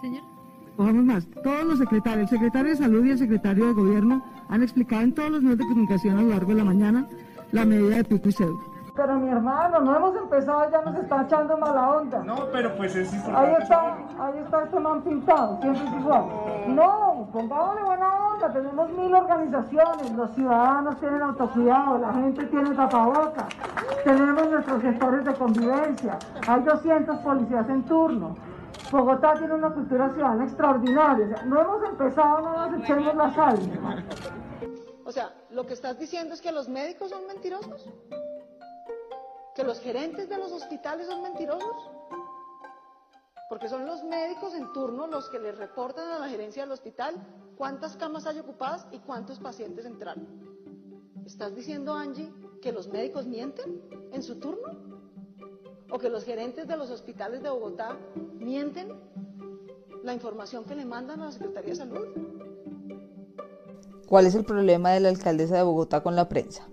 Señor. 0.00 0.33
Vamos 0.76 1.04
más. 1.04 1.26
Todos 1.42 1.64
los 1.64 1.78
secretarios, 1.78 2.32
el 2.32 2.38
secretario 2.38 2.70
de 2.70 2.76
Salud 2.76 3.04
y 3.04 3.10
el 3.10 3.18
secretario 3.18 3.66
de 3.66 3.72
Gobierno 3.74 4.24
han 4.48 4.62
explicado 4.62 5.02
en 5.02 5.14
todos 5.14 5.30
los 5.30 5.42
medios 5.42 5.58
de 5.58 5.64
comunicación 5.64 6.18
a 6.18 6.22
lo 6.22 6.28
largo 6.30 6.48
de 6.48 6.54
la 6.54 6.64
mañana 6.64 7.06
la 7.52 7.64
medida 7.64 7.96
de 7.96 8.04
pico 8.04 8.28
y 8.28 8.32
cédula. 8.32 8.74
Pero 8.96 9.18
mi 9.18 9.28
hermano, 9.28 9.80
no 9.80 9.96
hemos 9.96 10.16
empezado, 10.16 10.70
ya 10.70 10.80
nos 10.82 10.96
está 10.96 11.22
echando 11.22 11.56
mala 11.58 11.90
onda. 11.90 12.22
No, 12.22 12.46
pero 12.52 12.76
pues 12.76 12.94
es 12.94 13.12
Ahí 13.12 13.54
está, 13.60 13.96
ahí 14.20 14.38
está 14.44 14.62
este 14.62 14.78
man 14.78 15.02
pintado, 15.02 15.60
siempre 15.60 15.84
es 15.84 15.94
igual. 15.94 16.24
No, 16.68 17.28
pongámosle 17.32 17.82
buena 17.82 18.08
onda, 18.32 18.52
tenemos 18.52 18.90
mil 18.90 19.14
organizaciones, 19.14 20.12
los 20.12 20.30
ciudadanos 20.34 20.96
tienen 21.00 21.22
autocuidado, 21.22 21.98
la 21.98 22.12
gente 22.12 22.46
tiene 22.46 22.70
tapabocas, 22.70 23.46
tenemos 24.04 24.50
nuestros 24.50 24.82
gestores 24.82 25.24
de 25.24 25.34
convivencia, 25.34 26.18
hay 26.46 26.62
200 26.62 27.18
policías 27.18 27.68
en 27.68 27.82
turno. 27.82 28.36
Bogotá 28.94 29.34
tiene 29.34 29.54
una 29.54 29.74
cultura 29.74 30.08
ciudadana 30.10 30.44
extraordinaria. 30.44 31.42
no 31.46 31.60
hemos 31.60 31.82
empezado, 31.82 32.42
no 32.42 32.70
nos 32.70 32.80
echemos 32.80 33.12
la 33.16 33.34
sal. 33.34 33.58
O 35.04 35.10
sea, 35.10 35.34
lo 35.50 35.66
que 35.66 35.74
estás 35.74 35.98
diciendo 35.98 36.32
es 36.32 36.40
que 36.40 36.52
los 36.52 36.68
médicos 36.68 37.10
son 37.10 37.26
mentirosos. 37.26 37.90
Que 39.56 39.64
los 39.64 39.80
gerentes 39.80 40.28
de 40.28 40.38
los 40.38 40.52
hospitales 40.52 41.08
son 41.08 41.24
mentirosos. 41.24 41.90
Porque 43.48 43.68
son 43.68 43.84
los 43.84 44.04
médicos 44.04 44.54
en 44.54 44.72
turno 44.72 45.08
los 45.08 45.28
que 45.28 45.40
le 45.40 45.50
reportan 45.50 46.08
a 46.12 46.20
la 46.20 46.28
gerencia 46.28 46.62
del 46.62 46.70
hospital 46.70 47.16
cuántas 47.58 47.96
camas 47.96 48.28
hay 48.28 48.38
ocupadas 48.38 48.86
y 48.92 49.00
cuántos 49.00 49.40
pacientes 49.40 49.86
entraron. 49.86 50.28
¿Estás 51.26 51.56
diciendo, 51.56 51.94
Angie, 51.94 52.32
que 52.62 52.70
los 52.70 52.86
médicos 52.86 53.26
mienten 53.26 53.82
en 54.12 54.22
su 54.22 54.38
turno? 54.38 54.93
O 55.90 55.98
que 55.98 56.08
los 56.08 56.24
gerentes 56.24 56.66
de 56.66 56.76
los 56.76 56.90
hospitales 56.90 57.42
de 57.42 57.50
Bogotá 57.50 57.96
mienten 58.38 58.88
la 60.02 60.12
información 60.12 60.64
que 60.64 60.74
le 60.74 60.84
mandan 60.84 61.20
a 61.20 61.26
la 61.26 61.32
Secretaría 61.32 61.70
de 61.70 61.76
Salud. 61.76 62.06
¿Cuál 64.06 64.26
es 64.26 64.34
el 64.34 64.44
problema 64.44 64.90
de 64.90 65.00
la 65.00 65.08
alcaldesa 65.08 65.56
de 65.56 65.62
Bogotá 65.62 66.02
con 66.02 66.14
la 66.14 66.28
prensa? 66.28 66.68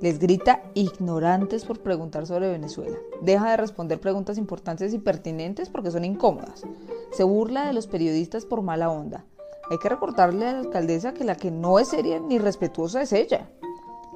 Les 0.00 0.18
grita 0.18 0.62
ignorantes 0.74 1.64
por 1.64 1.80
preguntar 1.80 2.26
sobre 2.26 2.50
Venezuela. 2.50 2.98
Deja 3.20 3.52
de 3.52 3.56
responder 3.56 4.00
preguntas 4.00 4.36
importantes 4.36 4.92
y 4.92 4.98
pertinentes 4.98 5.70
porque 5.70 5.92
son 5.92 6.04
incómodas. 6.04 6.64
Se 7.12 7.24
burla 7.24 7.66
de 7.66 7.72
los 7.72 7.86
periodistas 7.86 8.44
por 8.44 8.62
mala 8.62 8.90
onda. 8.90 9.24
Hay 9.70 9.78
que 9.78 9.88
recordarle 9.88 10.48
a 10.48 10.52
la 10.52 10.58
alcaldesa 10.58 11.14
que 11.14 11.24
la 11.24 11.36
que 11.36 11.50
no 11.50 11.78
es 11.78 11.88
seria 11.88 12.18
ni 12.18 12.38
respetuosa 12.38 13.00
es 13.00 13.12
ella. 13.12 13.48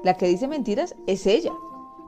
La 0.03 0.15
que 0.15 0.27
dice 0.27 0.47
mentiras 0.47 0.93
es 1.07 1.25
ella. 1.25 1.53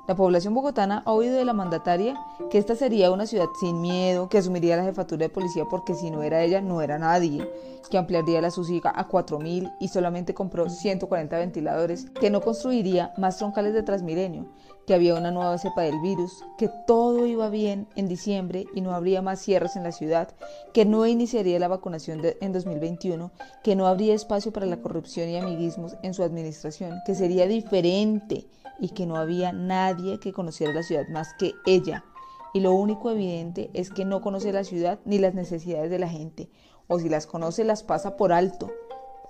La 0.10 0.15
población 0.15 0.56
bogotana 0.56 1.04
ha 1.06 1.13
oído 1.13 1.38
de 1.38 1.45
la 1.45 1.54
mandataria 1.54 2.19
que 2.50 2.58
esta 2.58 2.76
sería 2.76 3.12
una 3.12 3.28
ciudad 3.28 3.45
sin 3.60 3.80
miedo, 3.80 4.28
que 4.28 4.39
asumiría 4.39 4.76
la 4.76 4.84
jefatura 4.84 5.28
de 5.28 5.30
policía 5.30 5.65
porque 5.69 5.93
si 5.93 6.10
no 6.10 6.24
era 6.24 6.41
ella, 6.41 6.62
no 6.62 6.82
era 6.82 6.98
nadie, 6.98 7.48
que 7.91 7.98
ampliaría 8.00 8.41
la 8.41 8.50
SUSIGA 8.50 8.89
a 8.89 9.08
4.000 9.08 9.72
y 9.80 9.88
solamente 9.89 10.34
compró 10.34 10.67
140 10.67 11.38
ventiladores, 11.38 12.10
que 12.19 12.32
no 12.32 12.41
construiría 12.41 13.13
más 13.17 13.38
troncales 13.38 13.76
de 13.76 13.84
Transmilenio, 13.84 14.48
que 14.88 14.95
había 14.95 15.13
una 15.13 15.30
nueva 15.30 15.60
cepa 15.60 15.84
del 15.84 16.02
virus, 16.02 16.43
que 16.58 16.72
todo 16.88 17.28
iba 17.28 17.48
bien 17.50 17.88
en 17.95 18.08
diciembre 18.08 18.65
y 18.74 18.82
no 18.82 18.95
habría 18.95 19.22
más 19.22 19.39
cierres 19.39 19.76
en 19.76 19.84
la 19.84 19.91
ciudad, 19.91 20.30
que 20.74 20.86
no 20.86 21.06
iniciaría 21.06 21.60
la 21.60 21.67
vacunación 21.67 22.22
en 22.41 22.52
2021, 22.52 23.30
que 23.63 23.76
no 23.76 23.86
habría 23.86 24.15
espacio 24.15 24.52
para 24.52 24.65
la 24.65 24.82
corrupción 24.82 25.30
y 25.30 25.38
amiguismos 25.38 25.98
en 26.02 26.15
su 26.15 26.24
administración, 26.24 26.98
que 27.06 27.13
sería 27.13 27.45
diferente 27.45 28.48
y 28.80 28.89
que 28.89 29.06
no 29.06 29.15
había 29.15 29.52
nadie 29.52 30.20
que 30.20 30.34
conociera 30.34 30.74
la 30.74 30.84
ciudad 30.84 31.08
más 31.10 31.34
que 31.34 31.54
ella. 31.65 32.06
Y 32.54 32.62
lo 32.62 32.74
único 32.74 33.12
evidente 33.12 33.70
es 33.74 33.89
que 33.89 34.06
no 34.06 34.22
conoce 34.22 34.52
la 34.52 34.63
ciudad 34.63 35.00
ni 35.06 35.20
las 35.20 35.34
necesidades 35.34 35.92
de 35.92 36.00
la 36.00 36.10
gente, 36.10 36.50
o 36.88 37.00
si 37.00 37.10
las 37.10 37.28
conoce 37.28 37.63
las 37.63 37.84
pasa 37.84 38.18
por 38.18 38.34
alto, 38.34 38.72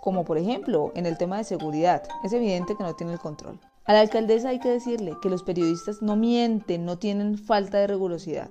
como 0.01 0.23
por 0.23 0.37
ejemplo 0.37 0.91
en 0.95 1.05
el 1.05 1.17
tema 1.17 1.37
de 1.37 1.43
seguridad. 1.43 2.03
Es 2.23 2.33
evidente 2.33 2.75
que 2.75 2.83
no 2.83 2.95
tiene 2.95 3.13
el 3.13 3.19
control. 3.19 3.59
A 3.85 3.93
la 3.93 4.01
alcaldesa 4.01 4.49
hay 4.49 4.59
que 4.59 4.69
decirle 4.69 5.17
que 5.21 5.29
los 5.29 5.43
periodistas 5.43 6.01
no 6.01 6.15
mienten, 6.15 6.85
no 6.85 6.97
tienen 6.99 7.37
falta 7.37 7.79
de 7.79 7.87
rigurosidad. 7.87 8.49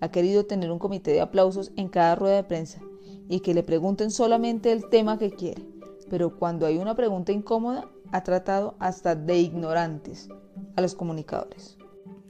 Ha 0.00 0.10
querido 0.10 0.46
tener 0.46 0.70
un 0.70 0.78
comité 0.78 1.12
de 1.12 1.20
aplausos 1.20 1.70
en 1.76 1.88
cada 1.88 2.14
rueda 2.14 2.36
de 2.36 2.44
prensa 2.44 2.80
y 3.28 3.40
que 3.40 3.54
le 3.54 3.62
pregunten 3.62 4.10
solamente 4.10 4.72
el 4.72 4.88
tema 4.88 5.18
que 5.18 5.30
quiere. 5.30 5.62
Pero 6.08 6.36
cuando 6.38 6.66
hay 6.66 6.78
una 6.78 6.96
pregunta 6.96 7.30
incómoda, 7.30 7.88
ha 8.12 8.22
tratado 8.22 8.76
hasta 8.78 9.14
de 9.14 9.38
ignorantes 9.38 10.28
a 10.76 10.82
los 10.82 10.94
comunicadores. 10.94 11.76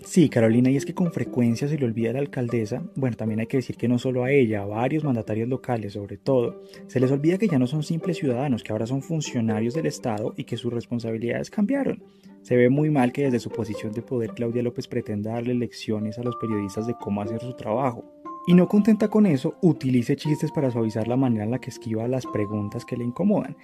Sí, 0.05 0.31
Carolina, 0.31 0.71
y 0.71 0.77
es 0.77 0.87
que 0.87 0.95
con 0.95 1.12
frecuencia 1.12 1.69
se 1.69 1.77
le 1.77 1.85
olvida 1.85 2.11
a 2.11 2.12
la 2.14 2.21
alcaldesa, 2.21 2.83
bueno, 2.97 3.16
también 3.16 3.40
hay 3.40 3.47
que 3.47 3.59
decir 3.59 3.77
que 3.77 3.87
no 3.87 3.99
solo 3.99 4.25
a 4.25 4.31
ella, 4.31 4.62
a 4.62 4.66
varios 4.66 5.05
mandatarios 5.05 5.49
locales 5.49 5.93
sobre 5.93 6.16
todo, 6.16 6.62
se 6.87 7.01
les 7.01 7.11
olvida 7.11 7.37
que 7.37 7.49
ya 7.49 7.59
no 7.59 7.66
son 7.66 7.83
simples 7.83 8.16
ciudadanos, 8.16 8.62
que 8.62 8.73
ahora 8.73 8.87
son 8.87 9.03
funcionarios 9.03 9.75
del 9.75 9.87
Estado 9.87 10.33
y 10.37 10.45
que 10.45 10.57
sus 10.57 10.73
responsabilidades 10.73 11.51
cambiaron. 11.51 12.03
Se 12.43 12.57
ve 12.57 12.71
muy 12.71 12.88
mal 12.88 13.12
que 13.12 13.25
desde 13.25 13.40
su 13.40 13.51
posición 13.51 13.93
de 13.93 14.01
poder 14.01 14.31
Claudia 14.31 14.62
López 14.62 14.88
pretenda 14.88 15.33
darle 15.33 15.55
lecciones 15.55 16.19
a 16.19 16.23
los 16.23 16.37
periodistas 16.37 16.87
de 16.87 16.95
cómo 16.95 17.21
hacer 17.21 17.40
su 17.40 17.53
trabajo. 17.53 18.05
Y 18.46 18.55
no 18.55 18.68
contenta 18.68 19.09
con 19.09 19.26
eso, 19.26 19.55
utilice 19.61 20.16
chistes 20.16 20.50
para 20.50 20.70
suavizar 20.70 21.07
la 21.07 21.16
manera 21.16 21.44
en 21.44 21.50
la 21.50 21.59
que 21.59 21.70
esquiva 21.70 22.09
las 22.09 22.26
preguntas 22.26 22.85
que 22.85 22.96
le 22.96 23.05
incomodan. 23.05 23.57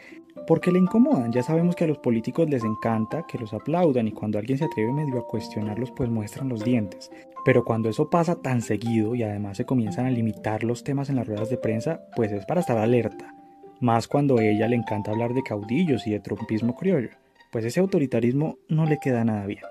Porque 0.47 0.71
le 0.71 0.79
incomodan, 0.79 1.33
ya 1.33 1.43
sabemos 1.43 1.75
que 1.75 1.85
a 1.85 1.87
los 1.87 1.99
políticos 1.99 2.49
les 2.51 2.63
encanta 2.63 3.27
que 3.27 3.39
los 3.39 3.55
aplaudan 3.55 4.07
y 4.07 4.13
cuando 4.13 4.39
alguien 4.39 4.59
se 4.59 4.67
atreve 4.67 4.93
medio 4.93 5.19
a 5.19 5.27
cuestionarlos 5.27 5.91
pues 5.93 6.11
muestran 6.11 6.49
los 6.49 6.63
dientes. 6.63 7.11
Pero 7.45 7.65
cuando 7.65 7.89
eso 7.89 8.11
pasa 8.11 8.43
tan 8.43 8.61
seguido 8.61 9.15
y 9.15 9.23
además 9.23 9.57
se 9.57 9.65
comienzan 9.65 10.07
a 10.07 10.11
limitar 10.11 10.63
los 10.63 10.85
temas 10.85 11.09
en 11.09 11.17
las 11.17 11.27
ruedas 11.27 11.49
de 11.49 11.57
prensa, 11.57 12.03
pues 12.15 12.31
es 12.33 12.45
para 12.45 12.61
estar 12.61 12.77
alerta. 12.77 13.35
Más 13.81 14.07
cuando 14.07 14.39
a 14.39 14.45
ella 14.45 14.69
le 14.69 14.77
encanta 14.77 15.11
hablar 15.11 15.33
de 15.33 15.43
caudillos 15.43 16.07
y 16.07 16.11
de 16.11 16.21
trompismo 16.21 16.77
criollo, 16.77 17.11
pues 17.51 17.65
ese 17.65 17.81
autoritarismo 17.81 18.59
no 18.69 18.85
le 18.85 18.99
queda 18.99 19.25
nada 19.25 19.47
bien. 19.47 19.63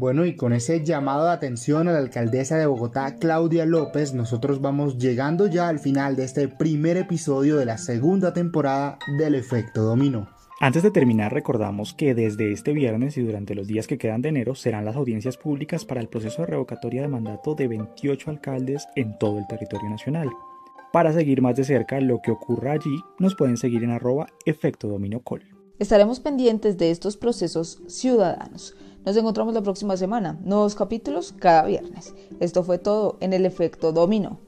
Bueno, 0.00 0.24
y 0.24 0.34
con 0.34 0.54
ese 0.54 0.82
llamado 0.82 1.26
de 1.26 1.32
atención 1.32 1.86
a 1.86 1.92
la 1.92 1.98
alcaldesa 1.98 2.56
de 2.56 2.64
Bogotá, 2.64 3.16
Claudia 3.16 3.66
López, 3.66 4.14
nosotros 4.14 4.62
vamos 4.62 4.96
llegando 4.96 5.46
ya 5.46 5.68
al 5.68 5.78
final 5.78 6.16
de 6.16 6.24
este 6.24 6.48
primer 6.48 6.96
episodio 6.96 7.58
de 7.58 7.66
la 7.66 7.76
segunda 7.76 8.32
temporada 8.32 8.98
del 9.18 9.34
Efecto 9.34 9.82
Dominó. 9.82 10.26
Antes 10.58 10.82
de 10.82 10.90
terminar, 10.90 11.34
recordamos 11.34 11.92
que 11.92 12.14
desde 12.14 12.50
este 12.50 12.72
viernes 12.72 13.18
y 13.18 13.20
durante 13.20 13.54
los 13.54 13.66
días 13.66 13.86
que 13.86 13.98
quedan 13.98 14.22
de 14.22 14.30
enero 14.30 14.54
serán 14.54 14.86
las 14.86 14.96
audiencias 14.96 15.36
públicas 15.36 15.84
para 15.84 16.00
el 16.00 16.08
proceso 16.08 16.40
de 16.40 16.46
revocatoria 16.46 17.02
de 17.02 17.08
mandato 17.08 17.54
de 17.54 17.68
28 17.68 18.30
alcaldes 18.30 18.86
en 18.96 19.18
todo 19.18 19.38
el 19.38 19.46
territorio 19.48 19.90
nacional. 19.90 20.30
Para 20.94 21.12
seguir 21.12 21.42
más 21.42 21.56
de 21.56 21.64
cerca 21.64 22.00
lo 22.00 22.22
que 22.22 22.30
ocurra 22.30 22.72
allí, 22.72 23.04
nos 23.18 23.34
pueden 23.34 23.58
seguir 23.58 23.84
en 23.84 23.90
arroba 23.90 24.28
efecto. 24.46 24.98
Estaremos 25.80 26.20
pendientes 26.20 26.76
de 26.76 26.90
estos 26.90 27.16
procesos 27.16 27.80
ciudadanos. 27.88 28.74
Nos 29.06 29.16
encontramos 29.16 29.54
la 29.54 29.62
próxima 29.62 29.96
semana. 29.96 30.38
Nuevos 30.44 30.74
capítulos 30.74 31.32
cada 31.38 31.64
viernes. 31.64 32.14
Esto 32.38 32.62
fue 32.62 32.76
todo 32.76 33.16
en 33.20 33.32
el 33.32 33.46
efecto 33.46 33.90
dominó. 33.90 34.38